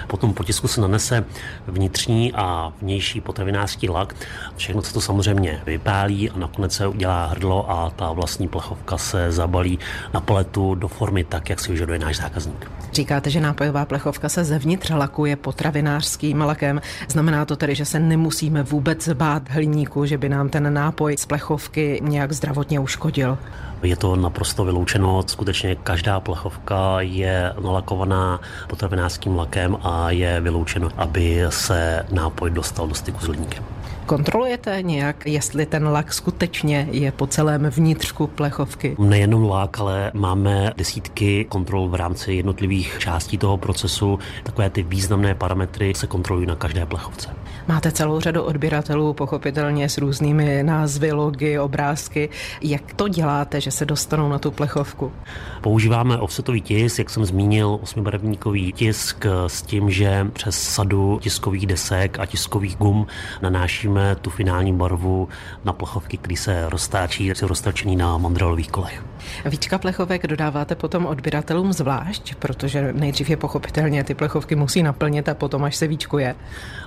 potom 0.06 0.34
potisku 0.34 0.68
se 0.68 0.80
nanese 0.80 1.24
vnitřní 1.66 2.32
a 2.32 2.72
vnější 2.82 3.20
potravinářský 3.20 3.88
lak, 3.88 4.14
všechno 4.56 4.82
se 4.82 4.94
to 4.94 5.00
samozřejmě 5.00 5.62
vypálí 5.66 6.30
a 6.30 6.38
nakonec 6.38 6.72
se 6.72 6.86
udělá 6.86 7.26
hrdlo 7.26 7.70
a 7.70 7.90
ta 7.90 8.12
vlastní 8.12 8.48
plechovka 8.48 8.98
se 8.98 9.32
zabalí 9.32 9.78
na 10.14 10.20
paletu 10.20 10.74
do 10.74 10.88
formy 10.88 11.24
tak, 11.24 11.50
jak 11.50 11.60
si 11.60 11.72
vyžaduje 11.72 11.98
náš 11.98 12.16
zákazník. 12.16 12.70
Říkáte, 12.92 13.30
že 13.30 13.40
nápojová 13.40 13.84
plechovka 13.84 14.28
se 14.28 14.44
zevnitř 14.44 14.90
lakuje 15.14 15.36
potravinářským 15.36 16.40
lakem. 16.40 16.80
Znamená 17.08 17.44
to 17.44 17.56
tedy, 17.56 17.74
že 17.74 17.84
se 17.84 18.00
nemusíme 18.00 18.62
vůbec 18.62 19.08
bát 19.08 19.50
hliníku, 19.50 20.06
že 20.06 20.18
by 20.18 20.28
nám 20.28 20.48
ten 20.48 20.74
nápoj 20.74 21.16
z 21.16 21.26
plechovky 21.26 22.00
nějak 22.02 22.32
zdravotně 22.32 22.80
uškodil? 22.80 23.38
Je 23.82 23.96
to 23.96 24.16
naprosto 24.16 24.64
vyloučeno. 24.64 25.22
Skutečně 25.26 25.74
každá 25.74 26.20
plechovka 26.20 27.00
je 27.00 27.52
nalakovaná 27.62 28.40
potravinářským 28.68 29.36
lakem 29.36 29.76
a 29.82 30.10
je 30.10 30.40
vyloučeno, 30.40 30.88
aby 30.96 31.46
se 31.48 32.06
nápoj 32.10 32.50
dostal 32.50 32.88
do 32.88 32.94
styku 32.94 33.20
s 33.20 33.26
hliníkem. 33.26 33.64
Kontrolujete 34.06 34.82
nějak, 34.82 35.26
jestli 35.26 35.66
ten 35.66 35.88
lak 35.88 36.12
skutečně 36.12 36.88
je 36.90 37.12
po 37.12 37.26
celém 37.26 37.66
vnitřku 37.66 38.26
plechovky? 38.26 38.96
Nejenom 38.98 39.44
lak, 39.44 39.80
ale 39.80 40.10
máme 40.14 40.72
desítky 40.76 41.44
kontrol 41.48 41.88
v 41.88 41.94
rámci 41.94 42.32
jednotlivých 42.32 42.96
částí 42.98 43.38
toho 43.38 43.56
procesu. 43.56 44.18
Takové 44.42 44.70
ty 44.70 44.82
významné 44.82 45.34
parametry 45.34 45.92
se 45.96 46.06
kontrolují 46.06 46.46
na 46.46 46.56
každé 46.56 46.86
plechovce. 46.86 47.28
Máte 47.68 47.92
celou 47.92 48.20
řadu 48.20 48.42
odběratelů, 48.42 49.12
pochopitelně 49.12 49.88
s 49.88 49.98
různými 49.98 50.62
názvy, 50.62 51.12
logy, 51.12 51.58
obrázky. 51.58 52.28
Jak 52.62 52.94
to 52.94 53.08
děláte, 53.08 53.60
že 53.60 53.70
se 53.70 53.84
dostanou 53.84 54.28
na 54.28 54.38
tu 54.38 54.50
plechovku? 54.50 55.12
Používáme 55.60 56.18
offsetový 56.18 56.60
tisk, 56.60 56.98
jak 56.98 57.10
jsem 57.10 57.24
zmínil, 57.24 57.78
osmibarevníkový 57.82 58.72
tisk 58.72 59.26
s 59.46 59.62
tím, 59.62 59.90
že 59.90 60.26
přes 60.32 60.62
sadu 60.62 61.18
tiskových 61.22 61.66
desek 61.66 62.18
a 62.18 62.26
tiskových 62.26 62.76
gum 62.76 63.06
nanášíme 63.42 63.93
tu 64.20 64.30
finální 64.30 64.72
barvu 64.72 65.28
na 65.64 65.72
plechovky, 65.72 66.16
který 66.16 66.36
se 66.36 66.68
roztáčí, 66.68 67.26
jsou 67.28 67.46
roztačený 67.46 67.96
na 67.96 68.18
mandrelových 68.18 68.70
kolech. 68.70 69.02
Víčka 69.44 69.78
plechovek 69.78 70.26
dodáváte 70.26 70.74
potom 70.74 71.06
odběratelům 71.06 71.72
zvlášť, 71.72 72.34
protože 72.34 72.92
nejdřív 72.92 73.30
je 73.30 73.36
pochopitelně 73.36 74.04
ty 74.04 74.14
plechovky 74.14 74.56
musí 74.56 74.82
naplnit 74.82 75.28
a 75.28 75.34
potom 75.34 75.64
až 75.64 75.76
se 75.76 75.86
víčkuje. 75.86 76.34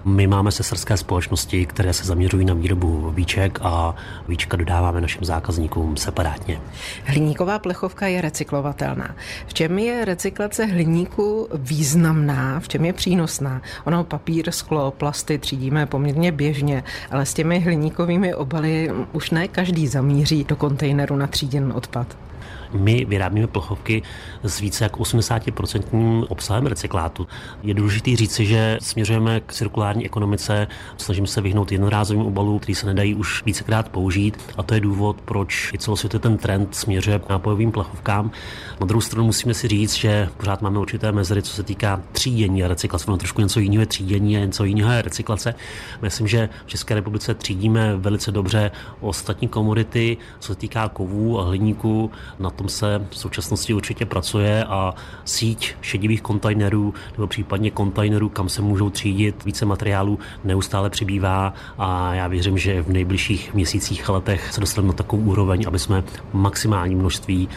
My 0.06 0.28
máme 0.28 0.52
sesterské 0.52 0.98
společnosti, 0.98 1.66
které 1.66 1.94
se 1.94 2.04
zaměřují 2.04 2.46
na 2.46 2.54
výrobu 2.54 3.12
víček 3.12 3.60
a 3.62 3.96
víčka 4.28 4.58
dodáváme 4.58 5.02
našim 5.02 5.26
zákazníkům 5.26 5.98
separátně. 5.98 6.60
Hliníková 7.06 7.60
plechovka 7.60 8.08
je 8.08 8.22
recyklovatelná. 8.22 9.16
V 9.48 9.54
čem 9.54 9.80
je 9.80 10.06
recyklace 10.06 10.66
hliníku 10.66 11.48
významná, 11.54 12.60
v 12.60 12.68
čem 12.68 12.86
je 12.86 12.94
přínosná? 12.94 13.62
Ono 13.84 14.04
papír, 14.04 14.52
sklo, 14.52 14.92
plasty 14.92 15.38
třídíme 15.40 15.86
poměrně 15.86 16.32
běžně, 16.32 16.84
ale 17.12 17.26
s 17.26 17.34
těmi 17.34 17.60
hliníkovými 17.60 18.34
obaly 18.34 18.92
už 19.14 19.32
ne 19.32 19.48
každý 19.48 19.88
zamíří 19.88 20.44
do 20.44 20.56
kontejneru 20.56 21.16
na 21.16 21.28
tříděn 21.28 21.74
odpad. 21.76 22.27
My 22.74 23.06
vyrábíme 23.06 23.48
plechovky 23.48 24.02
s 24.44 24.60
více 24.60 24.84
jak 24.84 24.98
80% 24.98 26.26
obsahem 26.30 26.66
recyklátu. 26.66 27.28
Je 27.64 27.74
důležité 27.74 28.16
říci, 28.16 28.46
že 28.46 28.78
směřujeme 28.82 29.40
k 29.40 29.54
cirkulární 29.54 30.06
ekonomice, 30.06 30.68
snažíme 30.98 31.28
se 31.28 31.42
vyhnout 31.42 31.72
jednorázovým 31.72 32.26
obalům, 32.26 32.60
který 32.60 32.76
se 32.76 32.86
nedají 32.86 33.16
už 33.16 33.44
vícekrát 33.46 33.90
použít 33.90 34.38
a 34.58 34.64
to 34.64 34.74
je 34.74 34.80
důvod, 34.80 35.22
proč 35.22 35.72
i 35.74 35.78
celosvětově 35.78 36.22
ten 36.22 36.38
trend 36.38 36.76
směřuje 36.76 37.20
k 37.20 37.30
nápojovým 37.30 37.72
plechovkám. 37.72 38.32
Na 38.80 38.88
druhou 38.88 39.02
stranu 39.02 39.26
musíme 39.26 39.54
si 39.54 39.68
říct, 39.68 39.94
že 39.94 40.30
pořád 40.38 40.62
máme 40.62 40.80
určité 40.80 41.12
mezery, 41.12 41.42
co 41.42 41.54
se 41.54 41.64
týká 41.64 42.02
třídění 42.12 42.64
a 42.64 42.68
recyklace. 42.68 43.08
Ono 43.08 43.18
trošku 43.18 43.42
něco 43.42 43.60
jiného 43.60 43.82
je 43.82 43.86
třídění 43.86 44.38
a 44.38 44.40
něco 44.40 44.64
jiného 44.64 44.92
je 44.92 45.02
recyklace. 45.02 45.56
Myslím, 46.02 46.28
že 46.28 46.50
v 46.66 46.70
České 46.70 46.96
republice 46.96 47.34
třídíme 47.34 47.96
velice 47.98 48.32
dobře 48.32 48.72
ostatní 49.00 49.48
komodity, 49.48 50.18
co 50.40 50.54
se 50.54 50.60
týká 50.60 50.90
kovů 50.90 51.40
a 51.40 51.44
hliníků. 51.44 52.12
Na 52.40 52.50
tom 52.58 52.70
se 52.70 53.06
v 53.10 53.18
současnosti 53.18 53.74
určitě 53.74 54.06
pracuje 54.06 54.66
a 54.66 54.94
síť 55.26 55.76
šedivých 55.82 56.22
kontejnerů 56.22 56.94
nebo 57.14 57.28
případně 57.28 57.72
kontejnerů, 57.72 58.30
kam 58.30 58.50
se 58.50 58.62
můžou 58.62 58.90
třídit 58.90 59.46
více 59.46 59.66
materiálů, 59.66 60.20
neustále 60.44 60.90
přibývá 60.90 61.54
a 61.78 62.14
já 62.14 62.28
věřím, 62.28 62.58
že 62.58 62.82
v 62.82 62.90
nejbližších 62.90 63.54
měsících 63.54 64.10
a 64.10 64.14
letech 64.14 64.54
se 64.54 64.62
dostaneme 64.62 64.88
na 64.88 64.94
takovou 64.94 65.24
úroveň, 65.24 65.64
aby 65.68 65.80
jsme 65.80 66.04
maximální 66.34 66.96
množství 66.96 67.50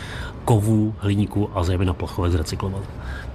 kovů, 0.44 0.94
hliníku 0.98 1.50
a 1.54 1.64
zejména 1.64 1.94
plechovek 1.94 2.32
zrecyklovali. 2.32 2.84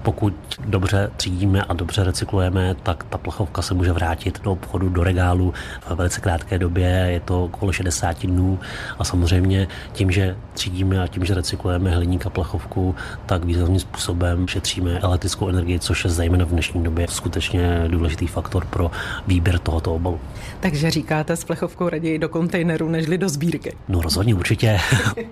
Pokud 0.05 0.33
dobře 0.65 1.11
třídíme 1.17 1.61
a 1.61 1.73
dobře 1.73 2.03
recyklujeme, 2.03 2.75
tak 2.83 3.03
ta 3.03 3.17
plechovka 3.17 3.61
se 3.61 3.73
může 3.73 3.91
vrátit 3.91 4.41
do 4.43 4.51
obchodu, 4.51 4.89
do 4.89 5.03
regálu 5.03 5.53
v 5.89 5.95
velice 5.95 6.21
krátké 6.21 6.57
době, 6.59 6.87
je 6.87 7.19
to 7.19 7.43
okolo 7.43 7.71
60 7.71 8.25
dnů 8.25 8.59
a 8.99 9.03
samozřejmě 9.03 9.67
tím, 9.93 10.11
že 10.11 10.37
třídíme 10.53 11.03
a 11.03 11.07
tím, 11.07 11.25
že 11.25 11.33
recyklujeme 11.33 11.91
hliník 11.91 12.25
a 12.25 12.29
plechovku, 12.29 12.95
tak 13.25 13.45
významným 13.45 13.79
způsobem 13.79 14.47
šetříme 14.47 14.99
elektrickou 14.99 15.49
energii, 15.49 15.79
což 15.79 16.03
je 16.03 16.09
zejména 16.09 16.45
v 16.45 16.49
dnešní 16.49 16.83
době 16.83 17.07
skutečně 17.09 17.85
důležitý 17.87 18.27
faktor 18.27 18.65
pro 18.65 18.91
výběr 19.27 19.59
tohoto 19.59 19.95
obalu. 19.95 20.19
Takže 20.59 20.91
říkáte 20.91 21.35
s 21.35 21.43
plechovkou 21.43 21.89
raději 21.89 22.19
do 22.19 22.29
kontejneru, 22.29 22.89
nežli 22.89 23.17
do 23.17 23.29
sbírky? 23.29 23.75
No 23.87 24.01
rozhodně 24.01 24.35
určitě. 24.35 24.79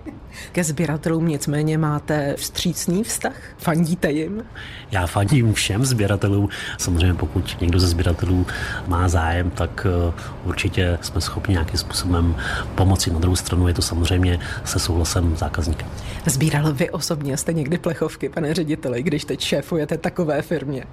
Ke 0.51 0.63
sběratelům 0.63 1.27
nicméně 1.27 1.77
máte 1.77 2.35
vstřícný 2.37 3.03
vztah? 3.03 3.35
Fandíte 3.57 4.11
jim? 4.11 4.43
Já 4.91 5.07
fandím 5.07 5.53
všem 5.53 5.85
sběratelům. 5.85 6.49
Samozřejmě 6.77 7.13
pokud 7.13 7.57
někdo 7.61 7.79
ze 7.79 7.87
sběratelů 7.87 8.47
má 8.87 9.07
zájem, 9.07 9.51
tak 9.51 9.87
eh, 9.89 10.13
určitě 10.43 10.97
jsme 11.01 11.21
schopni 11.21 11.51
nějakým 11.51 11.79
způsobem 11.79 12.35
pomoci. 12.75 13.11
Na 13.11 13.19
druhou 13.19 13.35
stranu 13.35 13.67
je 13.67 13.73
to 13.73 13.81
samozřejmě 13.81 14.39
se 14.65 14.79
souhlasem 14.79 15.35
zákazníka. 15.35 15.85
Sbíral 16.25 16.73
vy 16.73 16.89
osobně 16.89 17.37
jste 17.37 17.53
někdy 17.53 17.77
plechovky, 17.77 18.29
pane 18.29 18.53
řediteli, 18.53 19.03
když 19.03 19.25
teď 19.25 19.39
šéfujete 19.41 19.97
takové 19.97 20.41
firmě? 20.41 20.83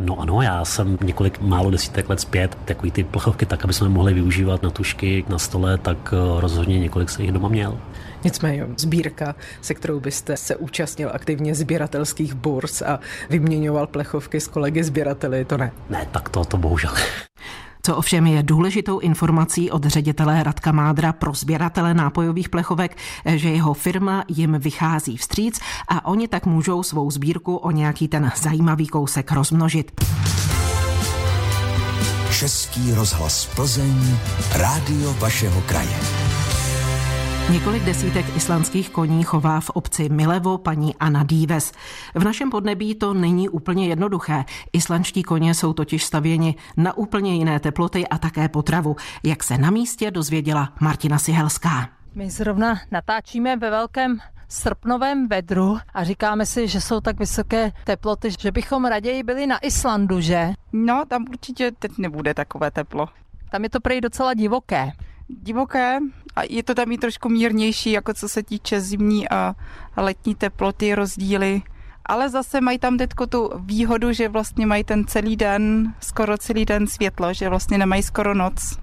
No 0.00 0.20
ano, 0.20 0.42
já 0.42 0.64
jsem 0.64 0.98
několik 1.04 1.40
málo 1.40 1.70
desítek 1.70 2.08
let 2.08 2.20
zpět 2.20 2.58
takový 2.64 2.90
ty 2.90 3.04
plechovky 3.04 3.46
tak, 3.46 3.64
aby 3.64 3.72
jsme 3.72 3.88
mohli 3.88 4.14
využívat 4.14 4.62
na 4.62 4.70
tušky 4.70 5.24
na 5.28 5.38
stole, 5.38 5.78
tak 5.78 6.14
eh, 6.14 6.40
rozhodně 6.40 6.78
několik 6.78 7.10
se 7.10 7.22
jich 7.22 7.32
doma 7.32 7.48
měl. 7.48 7.78
Nicméně 8.24 8.66
sbírka, 8.76 9.34
se 9.60 9.74
kterou 9.74 10.00
byste 10.00 10.36
se 10.36 10.56
účastnil 10.56 11.10
aktivně 11.12 11.54
sběratelských 11.54 12.34
burs 12.34 12.82
a 12.82 13.00
vyměňoval 13.30 13.86
plechovky 13.86 14.40
s 14.40 14.48
kolegy 14.48 14.84
sběrateli, 14.84 15.44
to 15.44 15.56
ne. 15.56 15.72
Ne, 15.90 16.06
tak 16.12 16.28
to, 16.28 16.44
to 16.44 16.56
bohužel. 16.56 16.92
Co 17.82 17.96
ovšem 17.96 18.26
je 18.26 18.42
důležitou 18.42 18.98
informací 18.98 19.70
od 19.70 19.84
ředitele 19.84 20.42
Radka 20.42 20.72
Mádra 20.72 21.12
pro 21.12 21.34
sběratele 21.34 21.94
nápojových 21.94 22.48
plechovek, 22.48 22.96
že 23.26 23.48
jeho 23.48 23.74
firma 23.74 24.24
jim 24.28 24.56
vychází 24.58 25.16
vstříc 25.16 25.60
a 25.88 26.04
oni 26.04 26.28
tak 26.28 26.46
můžou 26.46 26.82
svou 26.82 27.10
sbírku 27.10 27.56
o 27.56 27.70
nějaký 27.70 28.08
ten 28.08 28.32
zajímavý 28.36 28.86
kousek 28.86 29.32
rozmnožit. 29.32 30.04
Český 32.38 32.94
rozhlas 32.94 33.46
Plzeň, 33.46 34.16
rádio 34.52 35.14
vašeho 35.14 35.60
kraje. 35.60 35.96
Několik 37.52 37.84
desítek 37.84 38.36
islandských 38.36 38.90
koní 38.90 39.24
chová 39.24 39.60
v 39.60 39.70
obci 39.70 40.08
Milevo 40.08 40.58
paní 40.58 40.94
Anna 40.96 41.24
Díves. 41.24 41.72
V 42.14 42.24
našem 42.24 42.50
podnebí 42.50 42.94
to 42.94 43.14
není 43.14 43.48
úplně 43.48 43.88
jednoduché. 43.88 44.44
Islandští 44.72 45.22
koně 45.22 45.54
jsou 45.54 45.72
totiž 45.72 46.04
stavěni 46.04 46.54
na 46.76 46.96
úplně 46.96 47.34
jiné 47.34 47.60
teploty 47.60 48.08
a 48.08 48.18
také 48.18 48.48
potravu, 48.48 48.96
jak 49.22 49.44
se 49.44 49.58
na 49.58 49.70
místě 49.70 50.10
dozvěděla 50.10 50.72
Martina 50.80 51.18
Sihelská. 51.18 51.88
My 52.14 52.30
zrovna 52.30 52.80
natáčíme 52.90 53.56
ve 53.56 53.70
velkém 53.70 54.18
srpnovém 54.48 55.28
vedru 55.28 55.78
a 55.94 56.04
říkáme 56.04 56.46
si, 56.46 56.68
že 56.68 56.80
jsou 56.80 57.00
tak 57.00 57.18
vysoké 57.18 57.72
teploty, 57.84 58.28
že 58.40 58.52
bychom 58.52 58.84
raději 58.84 59.22
byli 59.22 59.46
na 59.46 59.58
Islandu, 59.58 60.20
že? 60.20 60.50
No, 60.72 61.04
tam 61.08 61.24
určitě 61.30 61.72
teď 61.78 61.92
nebude 61.98 62.34
takové 62.34 62.70
teplo. 62.70 63.08
Tam 63.50 63.62
je 63.62 63.70
to 63.70 63.80
prej 63.80 64.00
docela 64.00 64.34
divoké 64.34 64.92
divoké 65.42 65.98
a 66.36 66.42
je 66.48 66.62
to 66.62 66.74
tam 66.74 66.92
i 66.92 66.98
trošku 66.98 67.28
mírnější, 67.28 67.90
jako 67.90 68.14
co 68.14 68.28
se 68.28 68.42
týče 68.42 68.80
zimní 68.80 69.28
a 69.28 69.54
letní 69.96 70.34
teploty, 70.34 70.94
rozdíly. 70.94 71.62
Ale 72.06 72.28
zase 72.28 72.60
mají 72.60 72.78
tam 72.78 72.98
teďko 72.98 73.26
tu 73.26 73.50
výhodu, 73.56 74.12
že 74.12 74.28
vlastně 74.28 74.66
mají 74.66 74.84
ten 74.84 75.04
celý 75.06 75.36
den, 75.36 75.94
skoro 76.00 76.38
celý 76.38 76.64
den 76.64 76.86
světlo, 76.86 77.34
že 77.34 77.48
vlastně 77.48 77.78
nemají 77.78 78.02
skoro 78.02 78.34
noc. 78.34 78.78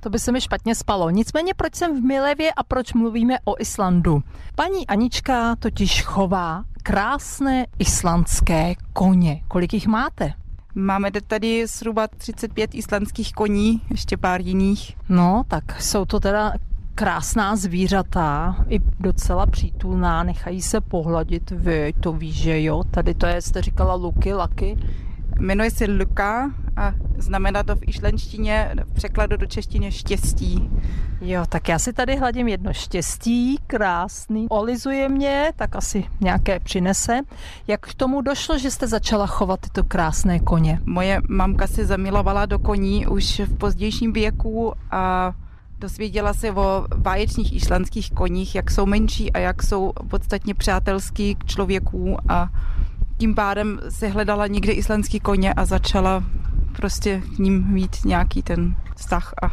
To 0.00 0.10
by 0.10 0.18
se 0.18 0.32
mi 0.32 0.40
špatně 0.40 0.74
spalo. 0.74 1.10
Nicméně 1.10 1.54
proč 1.54 1.74
jsem 1.74 2.00
v 2.00 2.04
Milevě 2.04 2.52
a 2.52 2.62
proč 2.62 2.92
mluvíme 2.92 3.38
o 3.44 3.60
Islandu? 3.60 4.22
Paní 4.54 4.86
Anička 4.86 5.56
totiž 5.56 6.02
chová 6.02 6.64
krásné 6.82 7.66
islandské 7.78 8.74
koně. 8.92 9.42
Kolik 9.48 9.74
jich 9.74 9.86
máte? 9.86 10.32
Máme 10.74 11.10
tady 11.26 11.66
zhruba 11.66 12.08
35 12.08 12.74
islandských 12.74 13.32
koní, 13.32 13.80
ještě 13.90 14.16
pár 14.16 14.40
jiných. 14.40 14.96
No, 15.08 15.42
tak 15.48 15.82
jsou 15.82 16.04
to 16.04 16.20
teda 16.20 16.52
krásná 16.94 17.56
zvířata, 17.56 18.56
i 18.68 18.78
docela 19.00 19.46
přítulná, 19.46 20.22
nechají 20.22 20.62
se 20.62 20.80
pohladit, 20.80 21.50
vy 21.50 21.92
to 22.00 22.12
víš, 22.12 22.34
že 22.34 22.62
jo, 22.62 22.82
tady 22.90 23.14
to 23.14 23.26
je, 23.26 23.42
jste 23.42 23.62
říkala 23.62 23.94
Luky, 23.94 24.32
Laky. 24.32 24.78
Jmenuje 25.42 25.70
se 25.70 25.84
Luka 25.84 26.50
a 26.76 26.92
znamená 27.18 27.62
to 27.62 27.76
v 27.76 27.82
išlenštině, 27.86 28.74
v 28.84 28.94
překladu 28.94 29.36
do 29.36 29.46
češtiny 29.46 29.92
štěstí. 29.92 30.70
Jo, 31.20 31.44
tak 31.48 31.68
já 31.68 31.78
si 31.78 31.92
tady 31.92 32.16
hladím 32.16 32.48
jedno 32.48 32.72
štěstí, 32.72 33.58
krásný, 33.66 34.46
olizuje 34.48 35.08
mě, 35.08 35.52
tak 35.56 35.76
asi 35.76 36.04
nějaké 36.20 36.60
přinese. 36.60 37.20
Jak 37.66 37.80
k 37.80 37.94
tomu 37.94 38.20
došlo, 38.20 38.58
že 38.58 38.70
jste 38.70 38.86
začala 38.86 39.26
chovat 39.26 39.60
tyto 39.60 39.84
krásné 39.84 40.38
koně? 40.40 40.80
Moje 40.84 41.20
mamka 41.28 41.66
se 41.66 41.84
zamilovala 41.84 42.46
do 42.46 42.58
koní 42.58 43.06
už 43.06 43.40
v 43.40 43.58
pozdějším 43.58 44.12
věku 44.12 44.72
a 44.90 45.32
dozvěděla 45.78 46.34
se 46.34 46.50
o 46.50 46.86
báječných 46.96 47.52
islandských 47.52 48.10
koních, 48.10 48.54
jak 48.54 48.70
jsou 48.70 48.86
menší 48.86 49.32
a 49.32 49.38
jak 49.38 49.62
jsou 49.62 49.92
podstatně 50.08 50.54
přátelský 50.54 51.34
k 51.34 51.44
člověku 51.44 52.16
a 52.28 52.48
tím 53.22 53.34
pádem 53.34 53.80
se 53.88 54.08
hledala 54.08 54.46
někde 54.46 54.72
islandský 54.72 55.20
koně 55.20 55.52
a 55.54 55.64
začala 55.64 56.24
prostě 56.76 57.22
k 57.36 57.38
ním 57.38 57.66
mít 57.66 58.04
nějaký 58.04 58.42
ten 58.42 58.76
vztah 58.96 59.34
a 59.42 59.46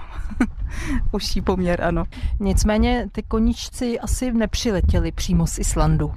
užší 1.12 1.42
poměr, 1.42 1.84
ano. 1.84 2.04
Nicméně 2.40 3.08
ty 3.12 3.24
koničci 3.24 4.00
asi 4.00 4.32
nepřiletěli 4.32 5.12
přímo 5.12 5.48
z 5.48 5.60
Islandu. 5.60 6.14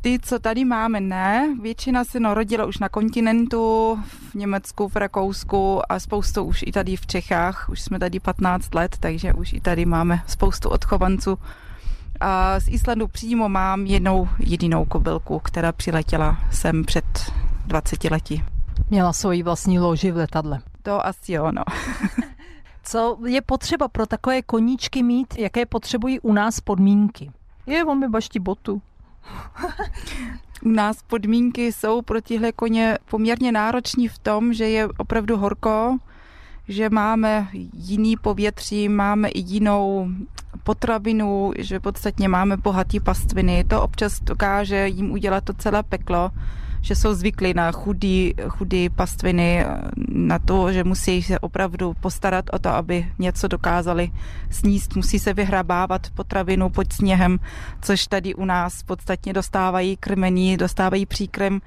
Ty, 0.00 0.18
co 0.22 0.38
tady 0.38 0.64
máme, 0.64 1.00
ne. 1.00 1.56
Většina 1.62 2.04
se 2.04 2.20
narodila 2.20 2.64
už 2.64 2.78
na 2.78 2.88
kontinentu, 2.88 3.98
v 4.30 4.34
Německu, 4.34 4.88
v 4.88 4.96
Rakousku 4.96 5.92
a 5.92 6.00
spoustu 6.00 6.42
už 6.42 6.64
i 6.66 6.72
tady 6.72 6.96
v 6.96 7.06
Čechách. 7.06 7.68
Už 7.68 7.80
jsme 7.80 7.98
tady 7.98 8.20
15 8.20 8.74
let, 8.74 8.96
takže 9.00 9.32
už 9.32 9.52
i 9.52 9.60
tady 9.60 9.84
máme 9.84 10.22
spoustu 10.26 10.68
odchovanců. 10.68 11.38
A 12.26 12.60
z 12.60 12.68
Islandu 12.68 13.08
přímo 13.08 13.48
mám 13.48 13.86
jednou 13.86 14.28
jedinou 14.38 14.84
kobylku, 14.84 15.38
která 15.38 15.72
přiletěla 15.72 16.38
sem 16.50 16.84
před 16.84 17.04
20 17.66 18.04
lety. 18.04 18.44
Měla 18.90 19.12
svoji 19.12 19.42
vlastní 19.42 19.78
loži 19.78 20.10
v 20.10 20.16
letadle. 20.16 20.58
To 20.82 21.06
asi 21.06 21.32
jo, 21.32 21.52
no. 21.52 21.62
Co 22.82 23.18
je 23.26 23.40
potřeba 23.42 23.88
pro 23.88 24.06
takové 24.06 24.42
koníčky 24.42 25.02
mít, 25.02 25.38
jaké 25.38 25.66
potřebují 25.66 26.20
u 26.20 26.32
nás 26.32 26.60
podmínky? 26.60 27.30
Je, 27.66 27.84
on 27.84 27.98
mi 27.98 28.08
baští 28.08 28.38
botu. 28.38 28.82
u 30.64 30.68
nás 30.68 31.02
podmínky 31.02 31.72
jsou 31.72 32.02
pro 32.02 32.22
tyhle 32.22 32.52
koně 32.52 32.98
poměrně 33.10 33.52
nároční 33.52 34.08
v 34.08 34.18
tom, 34.18 34.52
že 34.52 34.68
je 34.68 34.88
opravdu 34.88 35.36
horko, 35.36 35.98
že 36.68 36.90
máme 36.90 37.48
jiný 37.72 38.16
povětří, 38.16 38.88
máme 38.88 39.28
i 39.28 39.40
jinou 39.40 40.08
potravinu, 40.64 41.52
že 41.58 41.80
podstatně 41.80 42.28
máme 42.28 42.56
bohatý 42.56 43.00
pastviny. 43.00 43.64
To 43.64 43.82
občas 43.82 44.20
dokáže 44.20 44.88
jim 44.88 45.10
udělat 45.10 45.44
to 45.44 45.52
celé 45.52 45.82
peklo, 45.82 46.30
že 46.80 46.96
jsou 46.96 47.14
zvyklí 47.14 47.54
na 47.54 47.72
chudý, 47.72 48.34
chudý 48.48 48.88
pastviny, 48.88 49.64
na 50.08 50.38
to, 50.38 50.72
že 50.72 50.84
musí 50.84 51.22
se 51.22 51.38
opravdu 51.38 51.94
postarat 52.00 52.44
o 52.52 52.58
to, 52.58 52.68
aby 52.68 53.12
něco 53.18 53.48
dokázali 53.48 54.10
sníst, 54.50 54.96
musí 54.96 55.18
se 55.18 55.34
vyhrabávat 55.34 56.10
potravinu 56.10 56.70
pod 56.70 56.92
sněhem, 56.92 57.38
což 57.82 58.06
tady 58.06 58.34
u 58.34 58.44
nás 58.44 58.82
podstatně 58.82 59.32
dostávají 59.32 59.96
krmení, 59.96 60.56
dostávají 60.56 61.06
příkrm 61.06 61.58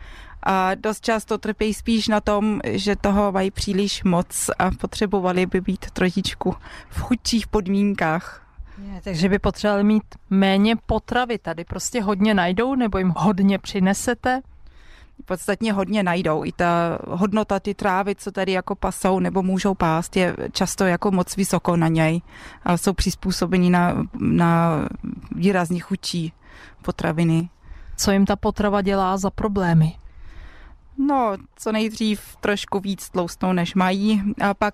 a 0.43 0.75
dost 0.75 1.03
často 1.03 1.37
trpějí 1.37 1.73
spíš 1.73 2.07
na 2.07 2.21
tom, 2.21 2.59
že 2.63 2.95
toho 2.95 3.31
mají 3.31 3.51
příliš 3.51 4.03
moc 4.03 4.49
a 4.59 4.71
potřebovali 4.71 5.45
by 5.45 5.61
být 5.61 5.91
trošičku 5.91 6.55
v 6.89 6.99
chudších 6.99 7.47
podmínkách. 7.47 8.46
Je, 8.81 9.01
takže 9.03 9.29
by 9.29 9.39
potřebovali 9.39 9.83
mít 9.83 10.03
méně 10.29 10.75
potravy. 10.75 11.37
Tady 11.37 11.65
prostě 11.65 12.01
hodně 12.01 12.33
najdou 12.33 12.75
nebo 12.75 12.97
jim 12.97 13.13
hodně 13.17 13.59
přinesete? 13.59 14.41
podstatně 15.25 15.73
hodně 15.73 16.03
najdou. 16.03 16.45
I 16.45 16.51
ta 16.51 16.99
hodnota 17.07 17.59
ty 17.59 17.73
trávy, 17.73 18.15
co 18.15 18.31
tady 18.31 18.51
jako 18.51 18.75
pasou 18.75 19.19
nebo 19.19 19.43
můžou 19.43 19.73
pást, 19.73 20.15
je 20.15 20.35
často 20.51 20.85
jako 20.85 21.11
moc 21.11 21.35
vysoko 21.35 21.77
na 21.77 21.87
něj 21.87 22.21
a 22.63 22.77
jsou 22.77 22.93
přizpůsobení 22.93 23.69
na, 23.69 24.03
na 24.19 24.81
výrazně 25.31 25.79
chudší 25.79 26.33
potraviny. 26.81 27.49
Co 27.97 28.11
jim 28.11 28.25
ta 28.25 28.35
potrava 28.35 28.81
dělá 28.81 29.17
za 29.17 29.29
problémy? 29.29 29.95
No, 30.97 31.37
co 31.55 31.71
nejdřív 31.71 32.35
trošku 32.41 32.79
víc 32.79 33.09
tloustnou, 33.09 33.53
než 33.53 33.75
mají 33.75 34.23
a 34.41 34.53
pak 34.53 34.73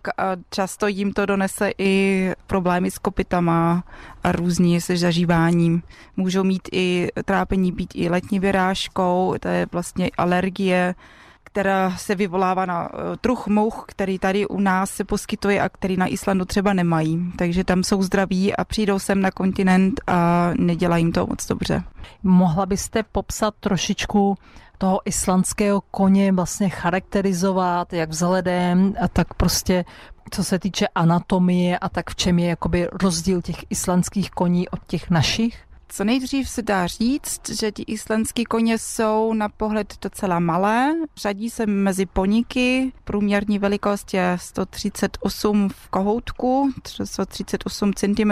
často 0.50 0.88
jim 0.88 1.14
to 1.14 1.26
donese 1.26 1.72
i 1.78 2.32
problémy 2.48 2.92
s 2.92 2.98
kopitama 2.98 3.84
a 4.24 4.32
různě 4.32 4.82
se 4.82 4.98
zažíváním. 4.98 5.84
Můžou 6.18 6.44
mít 6.44 6.70
i 6.72 7.10
trápení 7.26 7.72
být 7.72 7.90
i 7.96 8.10
letní 8.10 8.40
vyrážkou, 8.40 9.36
to 9.40 9.48
je 9.48 9.68
vlastně 9.72 10.10
alergie, 10.18 10.96
která 11.44 11.98
se 11.98 12.16
vyvolává 12.16 12.66
na 12.66 12.90
e, 12.90 13.18
truch 13.18 13.48
mouch, 13.48 13.86
který 13.88 14.20
tady 14.20 14.48
u 14.48 14.60
nás 14.60 14.90
se 14.90 15.04
poskytuje 15.04 15.62
a 15.62 15.70
který 15.70 15.98
na 15.98 16.08
Islandu 16.08 16.46
třeba 16.46 16.74
nemají. 16.74 17.32
Takže 17.38 17.64
tam 17.64 17.84
jsou 17.84 18.04
zdraví 18.04 18.56
a 18.56 18.64
přijdou 18.64 19.00
sem 19.00 19.22
na 19.22 19.32
kontinent 19.32 20.02
a 20.08 20.50
nedělají 20.58 21.04
jim 21.04 21.12
to 21.12 21.28
moc 21.28 21.48
dobře. 21.48 21.84
Mohla 22.24 22.66
byste 22.66 23.04
popsat 23.04 23.54
trošičku 23.60 24.38
toho 24.78 25.00
islandského 25.06 25.82
koně 25.92 26.32
vlastně 26.32 26.70
charakterizovat, 26.70 27.94
jak 27.94 28.10
vzhledem 28.10 28.94
a 29.02 29.08
tak 29.08 29.34
prostě 29.34 29.86
co 30.32 30.44
se 30.44 30.60
týče 30.60 30.88
anatomie 30.96 31.80
a 31.80 31.90
tak 31.90 32.10
v 32.10 32.16
čem 32.16 32.40
je 32.40 32.48
jakoby 32.48 32.88
rozdíl 33.02 33.42
těch 33.42 33.66
islandských 33.70 34.32
koní 34.32 34.70
od 34.70 34.80
těch 34.88 35.10
našich? 35.10 35.66
Co 35.88 36.04
nejdřív 36.04 36.50
se 36.50 36.62
dá 36.62 36.88
říct, 36.88 37.50
že 37.50 37.72
ti 37.72 37.84
islandský 37.84 38.44
koně 38.44 38.78
jsou 38.78 39.34
na 39.34 39.50
pohled 39.50 39.98
docela 40.02 40.40
malé. 40.40 40.96
Řadí 41.18 41.50
se 41.50 41.66
mezi 41.66 42.06
poníky. 42.06 42.92
Průměrní 43.04 43.60
velikost 43.60 44.14
je 44.14 44.38
138 44.42 45.70
v 45.70 45.90
kohoutku, 45.90 46.72
138 47.04 47.94
cm. 47.94 48.32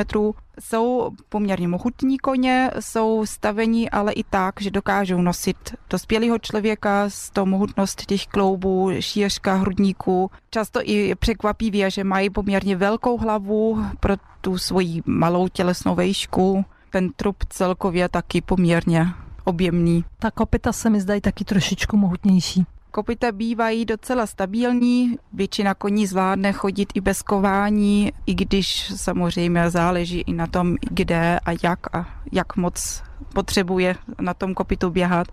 Jsou 0.59 1.11
poměrně 1.29 1.67
mohutní 1.67 2.17
koně, 2.17 2.71
jsou 2.79 3.25
stavení 3.25 3.89
ale 3.89 4.11
i 4.13 4.23
tak, 4.23 4.61
že 4.61 4.71
dokážou 4.71 5.21
nosit 5.21 5.57
dospělého 5.89 6.39
člověka 6.39 7.09
s 7.09 7.29
tou 7.29 7.45
mohutnost 7.45 8.05
těch 8.05 8.27
kloubů, 8.27 8.91
šířka 8.99 9.53
hrudníků. 9.53 10.31
Často 10.49 10.79
i 10.83 11.15
překvapivě, 11.15 11.91
že 11.91 12.03
mají 12.03 12.29
poměrně 12.29 12.75
velkou 12.75 13.17
hlavu 13.17 13.85
pro 13.99 14.15
tu 14.41 14.57
svoji 14.57 15.01
malou 15.05 15.47
tělesnou 15.47 15.95
vejšku 15.95 16.65
ten 16.91 17.09
trup 17.15 17.43
celkově 17.49 18.09
taky 18.09 18.41
poměrně 18.41 19.07
objemný. 19.43 20.05
Ta 20.19 20.31
kopita 20.31 20.73
se 20.73 20.89
mi 20.89 21.01
zdají 21.01 21.21
taky 21.21 21.43
trošičku 21.43 21.97
mohutnější. 21.97 22.65
Kopita 22.91 23.31
bývají 23.31 23.85
docela 23.85 24.27
stabilní, 24.27 25.17
většina 25.33 25.73
koní 25.73 26.07
zvládne 26.07 26.53
chodit 26.53 26.89
i 26.93 27.01
bez 27.01 27.21
kování, 27.21 28.13
i 28.25 28.35
když 28.35 28.91
samozřejmě 28.95 29.69
záleží 29.69 30.19
i 30.27 30.33
na 30.33 30.47
tom, 30.47 30.75
kde 30.91 31.39
a 31.39 31.51
jak 31.63 31.95
a 31.95 32.05
jak 32.31 32.55
moc 32.57 33.03
potřebuje 33.33 33.95
na 34.21 34.33
tom 34.33 34.53
kopitu 34.53 34.89
běhat 34.89 35.27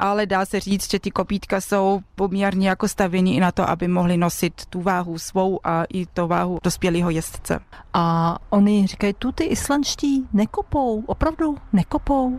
ale 0.00 0.26
dá 0.26 0.44
se 0.44 0.60
říct, 0.60 0.90
že 0.90 0.98
ty 0.98 1.10
kopítka 1.10 1.60
jsou 1.60 2.00
poměrně 2.14 2.68
jako 2.68 2.88
stavěny 2.88 3.34
i 3.34 3.40
na 3.40 3.52
to, 3.52 3.70
aby 3.70 3.88
mohli 3.88 4.16
nosit 4.16 4.66
tu 4.66 4.80
váhu 4.80 5.18
svou 5.18 5.60
a 5.64 5.84
i 5.84 6.06
to 6.06 6.28
váhu 6.28 6.58
dospělého 6.62 7.10
jezdce. 7.10 7.60
A 7.94 8.36
oni 8.50 8.86
říkají, 8.86 9.12
tu 9.18 9.32
ty 9.32 9.44
islandští 9.44 10.28
nekopou, 10.32 11.04
opravdu 11.06 11.56
nekopou. 11.72 12.38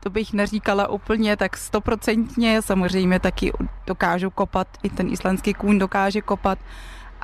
To 0.00 0.10
bych 0.10 0.32
neříkala 0.32 0.88
úplně 0.88 1.36
tak 1.36 1.56
stoprocentně, 1.56 2.62
samozřejmě 2.62 3.20
taky 3.20 3.52
dokážu 3.86 4.30
kopat, 4.30 4.68
i 4.82 4.90
ten 4.90 5.12
islandský 5.12 5.54
kůň 5.54 5.78
dokáže 5.78 6.20
kopat, 6.20 6.58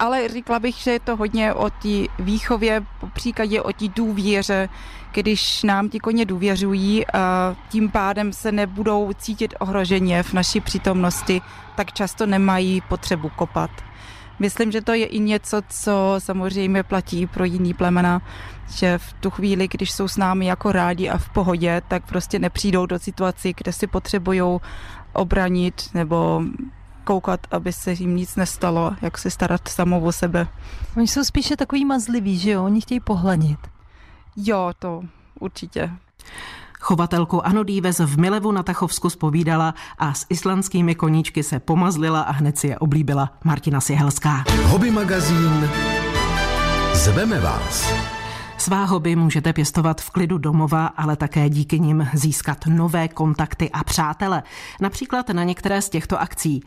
ale 0.00 0.28
říkala 0.28 0.58
bych, 0.58 0.74
že 0.74 0.90
je 0.90 1.00
to 1.00 1.16
hodně 1.16 1.54
o 1.54 1.70
té 1.70 2.08
výchově, 2.18 2.82
po 3.00 3.06
příkladě 3.06 3.62
o 3.62 3.72
té 3.72 3.88
důvěře, 3.88 4.68
když 5.12 5.62
nám 5.62 5.88
ti 5.88 5.98
koně 5.98 6.24
důvěřují 6.24 7.06
a 7.06 7.56
tím 7.68 7.90
pádem 7.90 8.32
se 8.32 8.52
nebudou 8.52 9.12
cítit 9.12 9.54
ohroženě 9.60 10.22
v 10.22 10.32
naší 10.32 10.60
přítomnosti, 10.60 11.42
tak 11.76 11.92
často 11.92 12.26
nemají 12.26 12.80
potřebu 12.88 13.28
kopat. 13.28 13.70
Myslím, 14.38 14.72
že 14.72 14.80
to 14.80 14.92
je 14.92 15.06
i 15.06 15.18
něco, 15.18 15.62
co 15.68 16.14
samozřejmě 16.18 16.82
platí 16.82 17.26
pro 17.26 17.44
jiný 17.44 17.74
plemena, 17.74 18.22
že 18.68 18.98
v 18.98 19.12
tu 19.12 19.30
chvíli, 19.30 19.68
když 19.68 19.90
jsou 19.90 20.08
s 20.08 20.16
námi 20.16 20.46
jako 20.46 20.72
rádi 20.72 21.08
a 21.08 21.18
v 21.18 21.28
pohodě, 21.28 21.82
tak 21.88 22.06
prostě 22.06 22.38
nepřijdou 22.38 22.86
do 22.86 22.98
situací, 22.98 23.54
kde 23.56 23.72
si 23.72 23.86
potřebují 23.86 24.42
obranit 25.12 25.82
nebo 25.94 26.42
koukat, 27.10 27.40
aby 27.50 27.72
se 27.72 27.92
jim 27.92 28.16
nic 28.16 28.36
nestalo, 28.36 28.92
jak 29.02 29.18
se 29.18 29.30
starat 29.30 29.68
samou 29.68 30.00
o 30.00 30.12
sebe. 30.12 30.46
Oni 30.96 31.08
jsou 31.08 31.24
spíše 31.24 31.56
takový 31.56 31.84
mazliví, 31.84 32.38
že 32.38 32.50
jo? 32.50 32.64
Oni 32.64 32.80
chtějí 32.80 33.00
pohladit. 33.00 33.58
Jo, 34.36 34.70
to 34.78 35.02
určitě. 35.40 35.90
Chovatelku 36.80 37.46
Anodíves 37.46 37.98
v 37.98 38.18
Milevu 38.18 38.52
na 38.52 38.62
Tachovsku 38.62 39.10
spovídala 39.10 39.74
a 39.98 40.14
s 40.14 40.26
islandskými 40.28 40.94
koníčky 40.94 41.42
se 41.42 41.58
pomazlila 41.58 42.20
a 42.20 42.32
hned 42.32 42.58
si 42.58 42.66
je 42.66 42.78
oblíbila 42.78 43.32
Martina 43.44 43.80
Sihelská. 43.80 44.44
Hobby 44.64 44.90
magazín 44.90 45.70
Zveme 46.94 47.40
vás. 47.40 47.92
Svá 48.60 48.84
hobby 48.84 49.16
můžete 49.16 49.52
pěstovat 49.52 50.00
v 50.00 50.10
klidu 50.10 50.38
domova, 50.38 50.86
ale 50.86 51.16
také 51.16 51.48
díky 51.48 51.80
nim 51.80 52.08
získat 52.14 52.58
nové 52.66 53.08
kontakty 53.08 53.70
a 53.70 53.84
přátele. 53.84 54.42
Například 54.80 55.28
na 55.28 55.44
některé 55.44 55.82
z 55.82 55.88
těchto 55.88 56.20
akcí. 56.20 56.62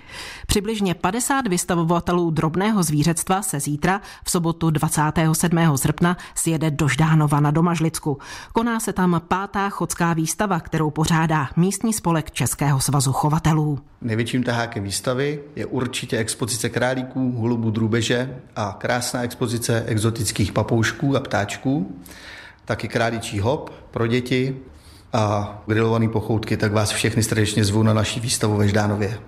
Přibližně 0.48 0.94
50 0.94 1.48
vystavovatelů 1.48 2.32
drobného 2.32 2.84
zvířectva 2.84 3.42
se 3.42 3.60
zítra 3.60 4.02
v 4.24 4.32
sobotu 4.32 4.70
27. 4.70 5.78
srpna 5.78 6.18
sjede 6.36 6.72
do 6.72 6.88
Ždánova 6.88 7.40
na 7.40 7.52
Domažlicku. 7.52 8.18
Koná 8.54 8.80
se 8.80 8.94
tam 8.94 9.22
pátá 9.28 9.70
chodská 9.70 10.14
výstava, 10.14 10.60
kterou 10.60 10.92
pořádá 10.92 11.50
místní 11.56 11.94
spolek 11.94 12.32
Českého 12.32 12.80
svazu 12.80 13.14
chovatelů. 13.14 13.80
Největším 14.04 14.44
tahákem 14.44 14.84
výstavy 14.84 15.40
je 15.56 15.66
určitě 15.66 16.18
expozice 16.18 16.70
králíků, 16.70 17.32
holubů, 17.32 17.72
drůbeže 17.72 18.38
a 18.56 18.76
krásná 18.80 19.24
expozice 19.24 19.84
exotických 19.88 20.52
papoušků 20.52 21.16
a 21.16 21.20
ptáčků, 21.20 22.00
taky 22.66 22.88
králičí 22.88 23.40
hop 23.40 23.74
pro 23.92 24.08
děti 24.08 24.58
a 25.14 25.54
grilované 25.68 26.10
pochoutky, 26.10 26.58
tak 26.58 26.72
vás 26.72 26.92
všechny 26.92 27.24
srdečně 27.24 27.66
zvu 27.66 27.84
na 27.84 27.94
naší 27.94 28.20
výstavu 28.20 28.58
ve 28.58 28.68
Ždánově. 28.68 29.20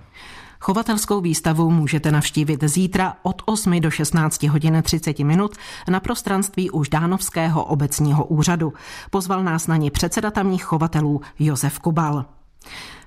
Chovatelskou 0.59 1.21
výstavu 1.21 1.69
můžete 1.69 2.11
navštívit 2.11 2.63
zítra 2.63 3.13
od 3.23 3.41
8 3.45 3.81
do 3.81 3.91
16 3.91 4.43
hodin 4.43 4.81
30 4.85 5.19
minut 5.19 5.55
na 5.89 5.99
prostranství 5.99 6.71
už 6.71 6.89
Dánovského 6.89 7.65
obecního 7.65 8.25
úřadu. 8.25 8.73
Pozval 9.09 9.43
nás 9.43 9.67
na 9.67 9.77
ně 9.77 9.91
předseda 9.91 10.31
tamních 10.31 10.63
chovatelů 10.63 11.21
Josef 11.39 11.79
Kubal. 11.79 12.25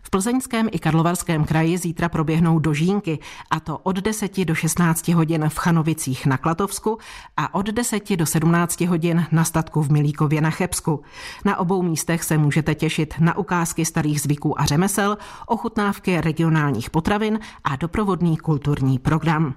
V 0.09 0.11
plzeňském 0.11 0.69
i 0.73 0.79
karlovarském 0.79 1.45
kraji 1.45 1.79
zítra 1.79 2.09
proběhnou 2.09 2.59
dožínky, 2.59 3.19
a 3.51 3.61
to 3.61 3.79
od 3.79 3.97
10 3.97 4.45
do 4.45 4.55
16 4.55 5.09
hodin 5.09 5.49
v 5.49 5.59
Chanovicích 5.59 6.27
na 6.27 6.37
Klatovsku 6.37 6.99
a 7.37 7.55
od 7.55 7.67
10 7.67 8.17
do 8.17 8.27
17 8.27 8.81
hodin 8.81 9.27
na 9.33 9.45
statku 9.45 9.83
v 9.83 9.91
Milíkově 9.91 10.41
na 10.41 10.51
Chebsku. 10.51 11.03
Na 11.45 11.57
obou 11.57 11.83
místech 11.83 12.25
se 12.25 12.39
můžete 12.39 12.75
těšit 12.75 13.15
na 13.19 13.39
ukázky 13.39 13.85
starých 13.85 14.21
zvyků 14.21 14.61
a 14.61 14.65
řemesel, 14.65 15.19
ochutnávky 15.47 16.21
regionálních 16.21 16.91
potravin 16.91 17.41
a 17.65 17.77
doprovodný 17.77 18.37
kulturní 18.37 18.99
program. 18.99 19.55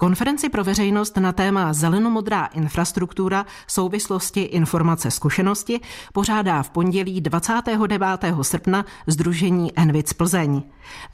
Konferenci 0.00 0.48
pro 0.48 0.64
veřejnost 0.64 1.16
na 1.16 1.32
téma 1.32 1.72
zelenomodrá 1.72 2.46
infrastruktura 2.46 3.46
souvislosti 3.66 4.40
informace 4.40 5.10
zkušenosti 5.10 5.80
pořádá 6.12 6.62
v 6.62 6.70
pondělí 6.70 7.20
29. 7.20 8.02
srpna 8.42 8.84
Združení 9.06 9.78
Envic 9.78 10.12
Plzeň. 10.12 10.62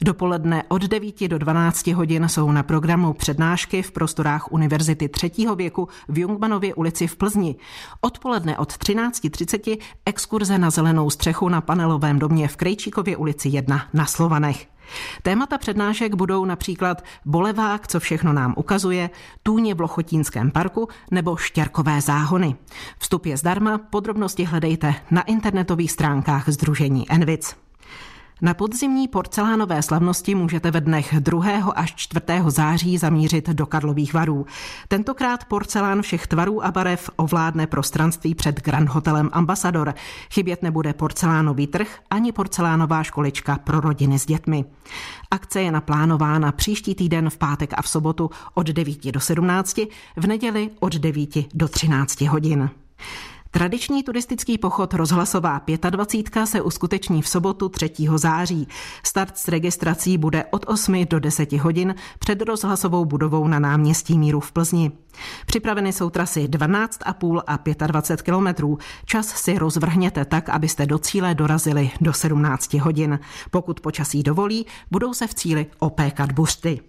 Dopoledne 0.01 0.63
od 0.67 0.81
9 0.81 1.27
do 1.27 1.37
12 1.37 1.87
hodin 1.87 2.29
jsou 2.29 2.51
na 2.51 2.63
programu 2.63 3.13
přednášky 3.13 3.81
v 3.81 3.91
prostorách 3.91 4.51
Univerzity 4.51 5.09
třetího 5.09 5.55
věku 5.55 5.87
v 6.07 6.19
Jungmanově 6.19 6.75
ulici 6.75 7.07
v 7.07 7.15
Plzni. 7.15 7.55
Odpoledne 8.01 8.57
od 8.57 8.73
13.30 8.73 9.77
exkurze 10.05 10.57
na 10.57 10.69
zelenou 10.69 11.09
střechu 11.09 11.49
na 11.49 11.61
panelovém 11.61 12.19
domě 12.19 12.47
v 12.47 12.55
Krejčíkově 12.55 13.17
ulici 13.17 13.49
1 13.49 13.87
na 13.93 14.05
Slovanech. 14.05 14.76
Témata 15.21 15.57
přednášek 15.57 16.15
budou 16.15 16.45
například 16.45 17.03
Bolevák, 17.25 17.87
co 17.87 17.99
všechno 17.99 18.33
nám 18.33 18.53
ukazuje, 18.57 19.09
Tůně 19.43 19.73
v 19.73 19.81
Lochotínském 19.81 20.51
parku 20.51 20.87
nebo 21.11 21.35
Štěrkové 21.35 22.01
záhony. 22.01 22.55
Vstup 22.99 23.25
je 23.25 23.37
zdarma, 23.37 23.77
podrobnosti 23.77 24.43
hledejte 24.43 24.95
na 25.11 25.21
internetových 25.21 25.91
stránkách 25.91 26.49
Združení 26.49 27.11
Envic. 27.11 27.66
Na 28.41 28.53
podzimní 28.53 29.07
porcelánové 29.07 29.81
slavnosti 29.81 30.35
můžete 30.35 30.71
ve 30.71 30.81
dnech 30.81 31.15
2. 31.19 31.71
až 31.75 31.95
4. 31.95 32.25
září 32.47 32.97
zamířit 32.97 33.49
do 33.49 33.65
Karlových 33.65 34.13
varů. 34.13 34.45
Tentokrát 34.87 35.45
porcelán 35.45 36.01
všech 36.01 36.27
tvarů 36.27 36.65
a 36.65 36.71
barev 36.71 37.09
ovládne 37.15 37.67
prostranství 37.67 38.35
před 38.35 38.61
Grand 38.61 38.89
Hotelem 38.89 39.29
Ambassador. 39.33 39.93
Chybět 40.33 40.63
nebude 40.63 40.93
porcelánový 40.93 41.67
trh 41.67 41.99
ani 42.09 42.31
porcelánová 42.31 43.03
školička 43.03 43.57
pro 43.57 43.79
rodiny 43.79 44.19
s 44.19 44.25
dětmi. 44.25 44.65
Akce 45.31 45.61
je 45.61 45.71
naplánována 45.71 46.51
příští 46.51 46.95
týden 46.95 47.29
v 47.29 47.37
pátek 47.37 47.73
a 47.77 47.81
v 47.81 47.89
sobotu 47.89 48.29
od 48.53 48.67
9 48.67 49.11
do 49.11 49.19
17, 49.19 49.79
v 50.15 50.27
neděli 50.27 50.69
od 50.79 50.95
9 50.95 51.29
do 51.53 51.67
13 51.67 52.21
hodin. 52.21 52.69
Tradiční 53.57 54.03
turistický 54.03 54.57
pochod 54.57 54.93
Rozhlasová 54.93 55.61
25 55.89 56.47
se 56.47 56.61
uskuteční 56.61 57.21
v 57.21 57.27
sobotu 57.27 57.69
3. 57.69 57.91
září. 58.15 58.67
Start 59.03 59.37
s 59.37 59.47
registrací 59.47 60.17
bude 60.17 60.45
od 60.51 60.65
8 60.67 61.05
do 61.05 61.19
10 61.19 61.53
hodin 61.53 61.95
před 62.19 62.41
rozhlasovou 62.41 63.05
budovou 63.05 63.47
na 63.47 63.59
náměstí 63.59 64.17
Míru 64.17 64.39
v 64.39 64.51
Plzni. 64.51 64.91
Připraveny 65.45 65.93
jsou 65.93 66.09
trasy 66.09 66.47
12,5 66.47 67.41
a 67.47 67.87
25 67.87 68.21
kilometrů. 68.21 68.77
Čas 69.05 69.27
si 69.27 69.57
rozvrhněte 69.57 70.25
tak, 70.25 70.49
abyste 70.49 70.85
do 70.85 70.97
cíle 70.97 71.35
dorazili 71.35 71.91
do 72.01 72.13
17 72.13 72.73
hodin. 72.73 73.19
Pokud 73.51 73.79
počasí 73.79 74.23
dovolí, 74.23 74.65
budou 74.91 75.13
se 75.13 75.27
v 75.27 75.33
cíli 75.33 75.65
opékat 75.79 76.31
buřty. 76.31 76.79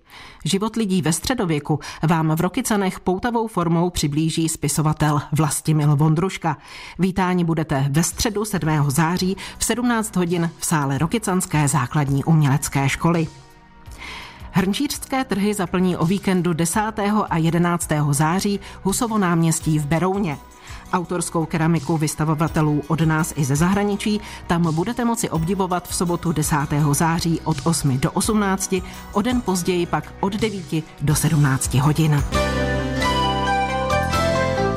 Život 0.44 0.76
lidí 0.76 1.02
ve 1.02 1.12
středověku 1.12 1.80
vám 2.08 2.36
v 2.36 2.40
Rokycanech 2.40 3.00
poutavou 3.00 3.46
formou 3.46 3.90
přiblíží 3.90 4.48
spisovatel 4.48 5.22
Vlastimil 5.32 5.96
Vondruška. 5.96 6.56
Vítání 6.98 7.44
budete 7.44 7.86
ve 7.90 8.02
středu 8.02 8.44
7. 8.44 8.90
září 8.90 9.36
v 9.58 9.64
17 9.64 10.16
hodin 10.16 10.50
v 10.58 10.66
sále 10.66 10.98
Rokycanské 10.98 11.68
základní 11.68 12.24
umělecké 12.24 12.88
školy. 12.88 13.26
Hrnčířské 14.50 15.24
trhy 15.24 15.54
zaplní 15.54 15.96
o 15.96 16.06
víkendu 16.06 16.52
10. 16.52 16.80
a 17.30 17.36
11. 17.36 17.88
září 18.10 18.60
Husovo 18.82 19.18
náměstí 19.18 19.78
v 19.78 19.86
Berouně. 19.86 20.38
Autorskou 20.92 21.46
keramiku 21.46 21.96
vystavovatelů 21.96 22.82
od 22.88 23.00
nás 23.00 23.32
i 23.36 23.44
ze 23.44 23.56
zahraničí 23.56 24.20
tam 24.46 24.74
budete 24.74 25.04
moci 25.04 25.30
obdivovat 25.30 25.88
v 25.88 25.94
sobotu 25.94 26.32
10. 26.32 26.56
září 26.92 27.40
od 27.44 27.56
8 27.64 27.98
do 27.98 28.12
18, 28.12 28.74
o 29.12 29.22
den 29.22 29.40
později 29.40 29.86
pak 29.86 30.14
od 30.20 30.32
9 30.32 30.84
do 31.02 31.14
17 31.14 31.74
hodin. 31.74 32.24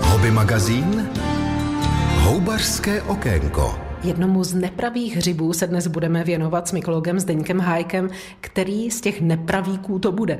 Hobby 0.01 0.31
magazín 0.31 1.09
Houbařské 2.23 3.01
okénko. 3.01 3.90
Jednomu 4.03 4.43
z 4.43 4.53
nepravých 4.53 5.15
hřibů 5.15 5.53
se 5.53 5.67
dnes 5.67 5.87
budeme 5.87 6.23
věnovat 6.23 6.67
s 6.67 6.71
mykologem 6.71 7.19
Zdeňkem 7.19 7.59
Hájkem, 7.59 8.09
který 8.41 8.91
z 8.91 9.01
těch 9.01 9.21
nepravíků 9.21 9.99
to 9.99 10.11
bude. 10.11 10.39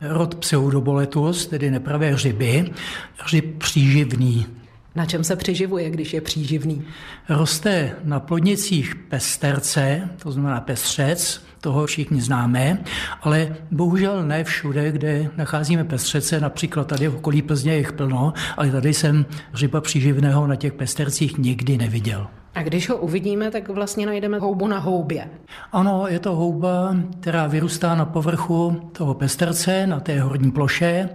Rod 0.00 0.34
pseudoboletus, 0.34 1.46
tedy 1.46 1.70
nepravé 1.70 2.10
hřiby, 2.10 2.72
hřib 3.16 3.58
příživný. 3.58 4.46
Na 4.94 5.06
čem 5.06 5.24
se 5.24 5.36
přiživuje, 5.36 5.90
když 5.90 6.12
je 6.12 6.20
příživný? 6.20 6.84
Roste 7.28 7.96
na 8.04 8.20
plodnicích 8.20 8.94
pesterce, 8.94 10.08
to 10.22 10.32
znamená 10.32 10.60
pestřec, 10.60 11.44
toho 11.60 11.86
všichni 11.86 12.20
známe, 12.20 12.84
ale 13.22 13.56
bohužel 13.70 14.22
ne 14.22 14.44
všude, 14.44 14.92
kde 14.92 15.30
nacházíme 15.36 15.84
pestřece, 15.84 16.40
například 16.40 16.86
tady 16.86 17.08
v 17.08 17.16
okolí 17.16 17.42
Plzně 17.42 17.72
je 17.72 17.78
jich 17.78 17.92
plno, 17.92 18.32
ale 18.56 18.70
tady 18.70 18.94
jsem 18.94 19.26
hřiba 19.52 19.80
příživného 19.80 20.46
na 20.46 20.56
těch 20.56 20.72
pestercích 20.72 21.38
nikdy 21.38 21.76
neviděl. 21.76 22.26
A 22.54 22.62
když 22.62 22.88
ho 22.88 22.96
uvidíme, 22.96 23.50
tak 23.50 23.68
vlastně 23.68 24.06
najdeme 24.06 24.38
houbu 24.38 24.68
na 24.68 24.78
houbě. 24.78 25.28
Ano, 25.72 26.04
je 26.08 26.18
to 26.18 26.34
houba, 26.34 26.96
která 27.20 27.46
vyrůstá 27.46 27.94
na 27.94 28.04
povrchu 28.04 28.90
toho 28.92 29.14
pesterce, 29.14 29.86
na 29.86 30.00
té 30.00 30.20
horní 30.20 30.50
ploše 30.50 31.08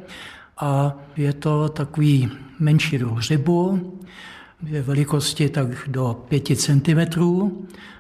a 0.58 0.97
je 1.17 1.34
to 1.34 1.69
takový 1.69 2.32
menší 2.60 2.97
druh 2.97 3.17
hřibu, 3.17 3.93
je 4.63 4.82
velikosti 4.82 5.50
tak 5.50 5.67
do 5.88 6.26
5 6.30 6.43
cm. 6.58 7.21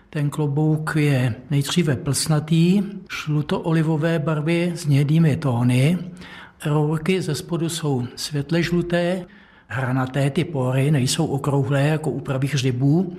Ten 0.09 0.29
klobouk 0.29 0.95
je 0.95 1.35
nejdříve 1.49 1.95
plsnatý, 1.95 2.83
žluto-olivové 3.11 4.19
barvy 4.19 4.71
s 4.75 4.85
hnědými 4.85 5.37
tóny. 5.37 5.97
Rourky 6.65 7.21
ze 7.21 7.35
spodu 7.35 7.69
jsou 7.69 8.07
světle 8.15 8.63
žluté, 8.63 9.25
hranaté 9.67 10.29
ty 10.29 10.43
pory, 10.43 10.91
nejsou 10.91 11.25
okrouhlé 11.25 11.81
jako 11.81 12.09
u 12.11 12.19
pravých 12.19 12.53
hřibů. 12.53 13.17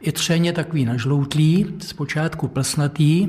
I 0.00 0.12
třeň 0.12 0.44
je 0.44 0.52
takový 0.52 0.84
nažloutlý, 0.84 1.66
zpočátku 1.78 2.48
plsnatý 2.48 3.28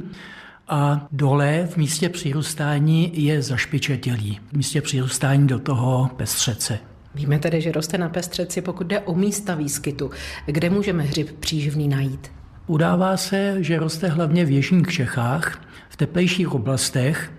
a 0.67 1.07
dole 1.11 1.67
v 1.71 1.77
místě 1.77 2.09
přirůstání 2.09 3.11
je 3.25 3.41
zašpičetělý, 3.41 4.39
v 4.49 4.53
místě 4.53 4.81
přirůstání 4.81 5.47
do 5.47 5.59
toho 5.59 6.09
pestřece. 6.15 6.79
Víme 7.15 7.39
tedy, 7.39 7.61
že 7.61 7.71
roste 7.71 7.97
na 7.97 8.09
pestřeci, 8.09 8.61
pokud 8.61 8.87
jde 8.87 8.99
o 8.99 9.15
místa 9.15 9.55
výskytu. 9.55 10.11
Kde 10.45 10.69
můžeme 10.69 11.03
hřib 11.03 11.31
příživný 11.39 11.87
najít? 11.87 12.31
Udává 12.67 13.17
se, 13.17 13.63
že 13.63 13.79
roste 13.79 14.07
hlavně 14.07 14.45
v 14.45 14.51
jižních 14.51 14.87
Čechách, 14.87 15.61
v 15.89 15.97
teplejších 15.97 16.53
oblastech. 16.53 17.31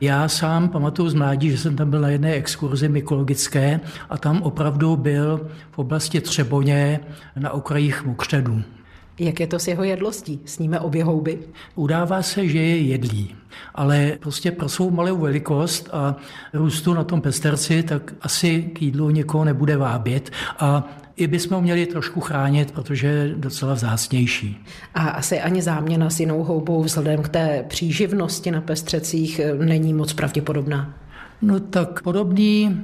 Já 0.00 0.28
sám 0.28 0.68
pamatuju 0.68 1.08
z 1.08 1.14
mládí, 1.14 1.50
že 1.50 1.58
jsem 1.58 1.76
tam 1.76 1.90
byl 1.90 2.00
na 2.00 2.08
jedné 2.08 2.32
exkurzi 2.32 2.88
mykologické 2.88 3.80
a 4.10 4.18
tam 4.18 4.42
opravdu 4.42 4.96
byl 4.96 5.50
v 5.70 5.78
oblasti 5.78 6.20
Třeboně 6.20 7.00
na 7.36 7.50
okrajích 7.50 8.04
Mokředů. 8.04 8.62
Jak 9.18 9.40
je 9.40 9.46
to 9.46 9.58
s 9.58 9.68
jeho 9.68 9.84
jedlostí? 9.84 10.40
Sníme 10.44 10.80
obě 10.80 11.04
houby? 11.04 11.38
Udává 11.74 12.22
se, 12.22 12.48
že 12.48 12.58
je 12.58 12.78
jedlý, 12.78 13.34
ale 13.74 14.12
prostě 14.20 14.50
pro 14.50 14.68
svou 14.68 14.90
malou 14.90 15.16
velikost 15.16 15.88
a 15.92 16.16
růstu 16.52 16.94
na 16.94 17.04
tom 17.04 17.20
pesterci, 17.20 17.82
tak 17.82 18.14
asi 18.20 18.62
k 18.62 18.82
jídlu 18.82 19.10
někoho 19.10 19.44
nebude 19.44 19.76
vábět 19.76 20.30
a 20.58 20.88
i 21.16 21.26
bychom 21.26 21.54
ho 21.54 21.62
měli 21.62 21.86
trošku 21.86 22.20
chránit, 22.20 22.70
protože 22.70 23.06
je 23.06 23.34
docela 23.36 23.74
vzácnější. 23.74 24.64
A 24.94 25.08
asi 25.08 25.40
ani 25.40 25.62
záměna 25.62 26.10
s 26.10 26.20
jinou 26.20 26.42
houbou 26.42 26.82
vzhledem 26.82 27.22
k 27.22 27.28
té 27.28 27.64
příživnosti 27.68 28.50
na 28.50 28.60
pestřecích 28.60 29.40
není 29.64 29.94
moc 29.94 30.12
pravděpodobná. 30.12 30.94
No 31.42 31.60
tak 31.60 32.02
podobný 32.02 32.82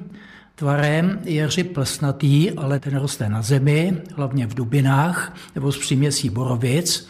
tvarem 0.54 1.18
je 1.24 1.46
hřib 1.46 1.72
plesnatý, 1.72 2.50
ale 2.50 2.80
ten 2.80 2.96
roste 2.96 3.28
na 3.28 3.42
zemi, 3.42 4.02
hlavně 4.16 4.46
v 4.46 4.54
dubinách 4.54 5.34
nebo 5.54 5.72
z 5.72 5.78
příměsí 5.78 6.30
borovic. 6.30 7.08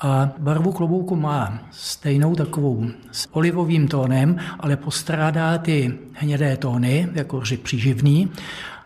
A 0.00 0.30
barvu 0.38 0.72
klobouku 0.72 1.16
má 1.16 1.58
stejnou 1.70 2.34
takovou 2.34 2.86
s 3.12 3.28
olivovým 3.32 3.88
tónem, 3.88 4.36
ale 4.60 4.76
postrádá 4.76 5.58
ty 5.58 5.94
hnědé 6.12 6.56
tóny, 6.56 7.08
jako 7.14 7.36
hřib 7.36 7.62
příživný. 7.62 8.30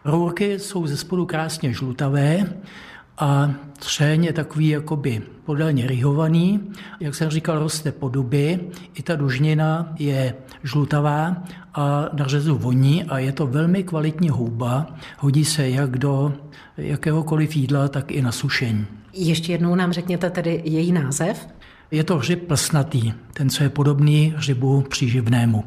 Rourky 0.04 0.58
jsou 0.58 0.86
ze 0.86 0.96
spodu 0.96 1.26
krásně 1.26 1.72
žlutavé 1.72 2.54
a 3.18 3.50
třeň 3.78 4.24
je 4.24 4.32
takový 4.32 4.68
jakoby 4.68 5.22
podélně 5.44 5.86
rihovaný. 5.86 6.60
Jak 7.00 7.14
jsem 7.14 7.30
říkal, 7.30 7.58
roste 7.58 7.92
po 7.92 8.08
duby. 8.08 8.60
I 8.94 9.02
ta 9.02 9.16
dužnina 9.16 9.94
je 9.98 10.34
žlutavá 10.62 11.36
a 11.74 12.08
na 12.12 12.26
řezu 12.26 12.58
voní 12.58 13.04
a 13.04 13.18
je 13.18 13.32
to 13.32 13.46
velmi 13.46 13.82
kvalitní 13.82 14.28
houba. 14.28 14.86
Hodí 15.18 15.44
se 15.44 15.68
jak 15.68 15.98
do 15.98 16.34
jakéhokoliv 16.76 17.56
jídla, 17.56 17.88
tak 17.88 18.12
i 18.12 18.22
na 18.22 18.32
sušení. 18.32 18.86
Ještě 19.12 19.52
jednou 19.52 19.74
nám 19.74 19.92
řekněte 19.92 20.30
tedy 20.30 20.62
její 20.64 20.92
název. 20.92 21.48
Je 21.90 22.04
to 22.04 22.18
hřib 22.18 22.46
plsnatý, 22.46 23.12
ten, 23.34 23.50
co 23.50 23.62
je 23.62 23.68
podobný 23.68 24.34
hřibu 24.36 24.80
příživnému. 24.80 25.64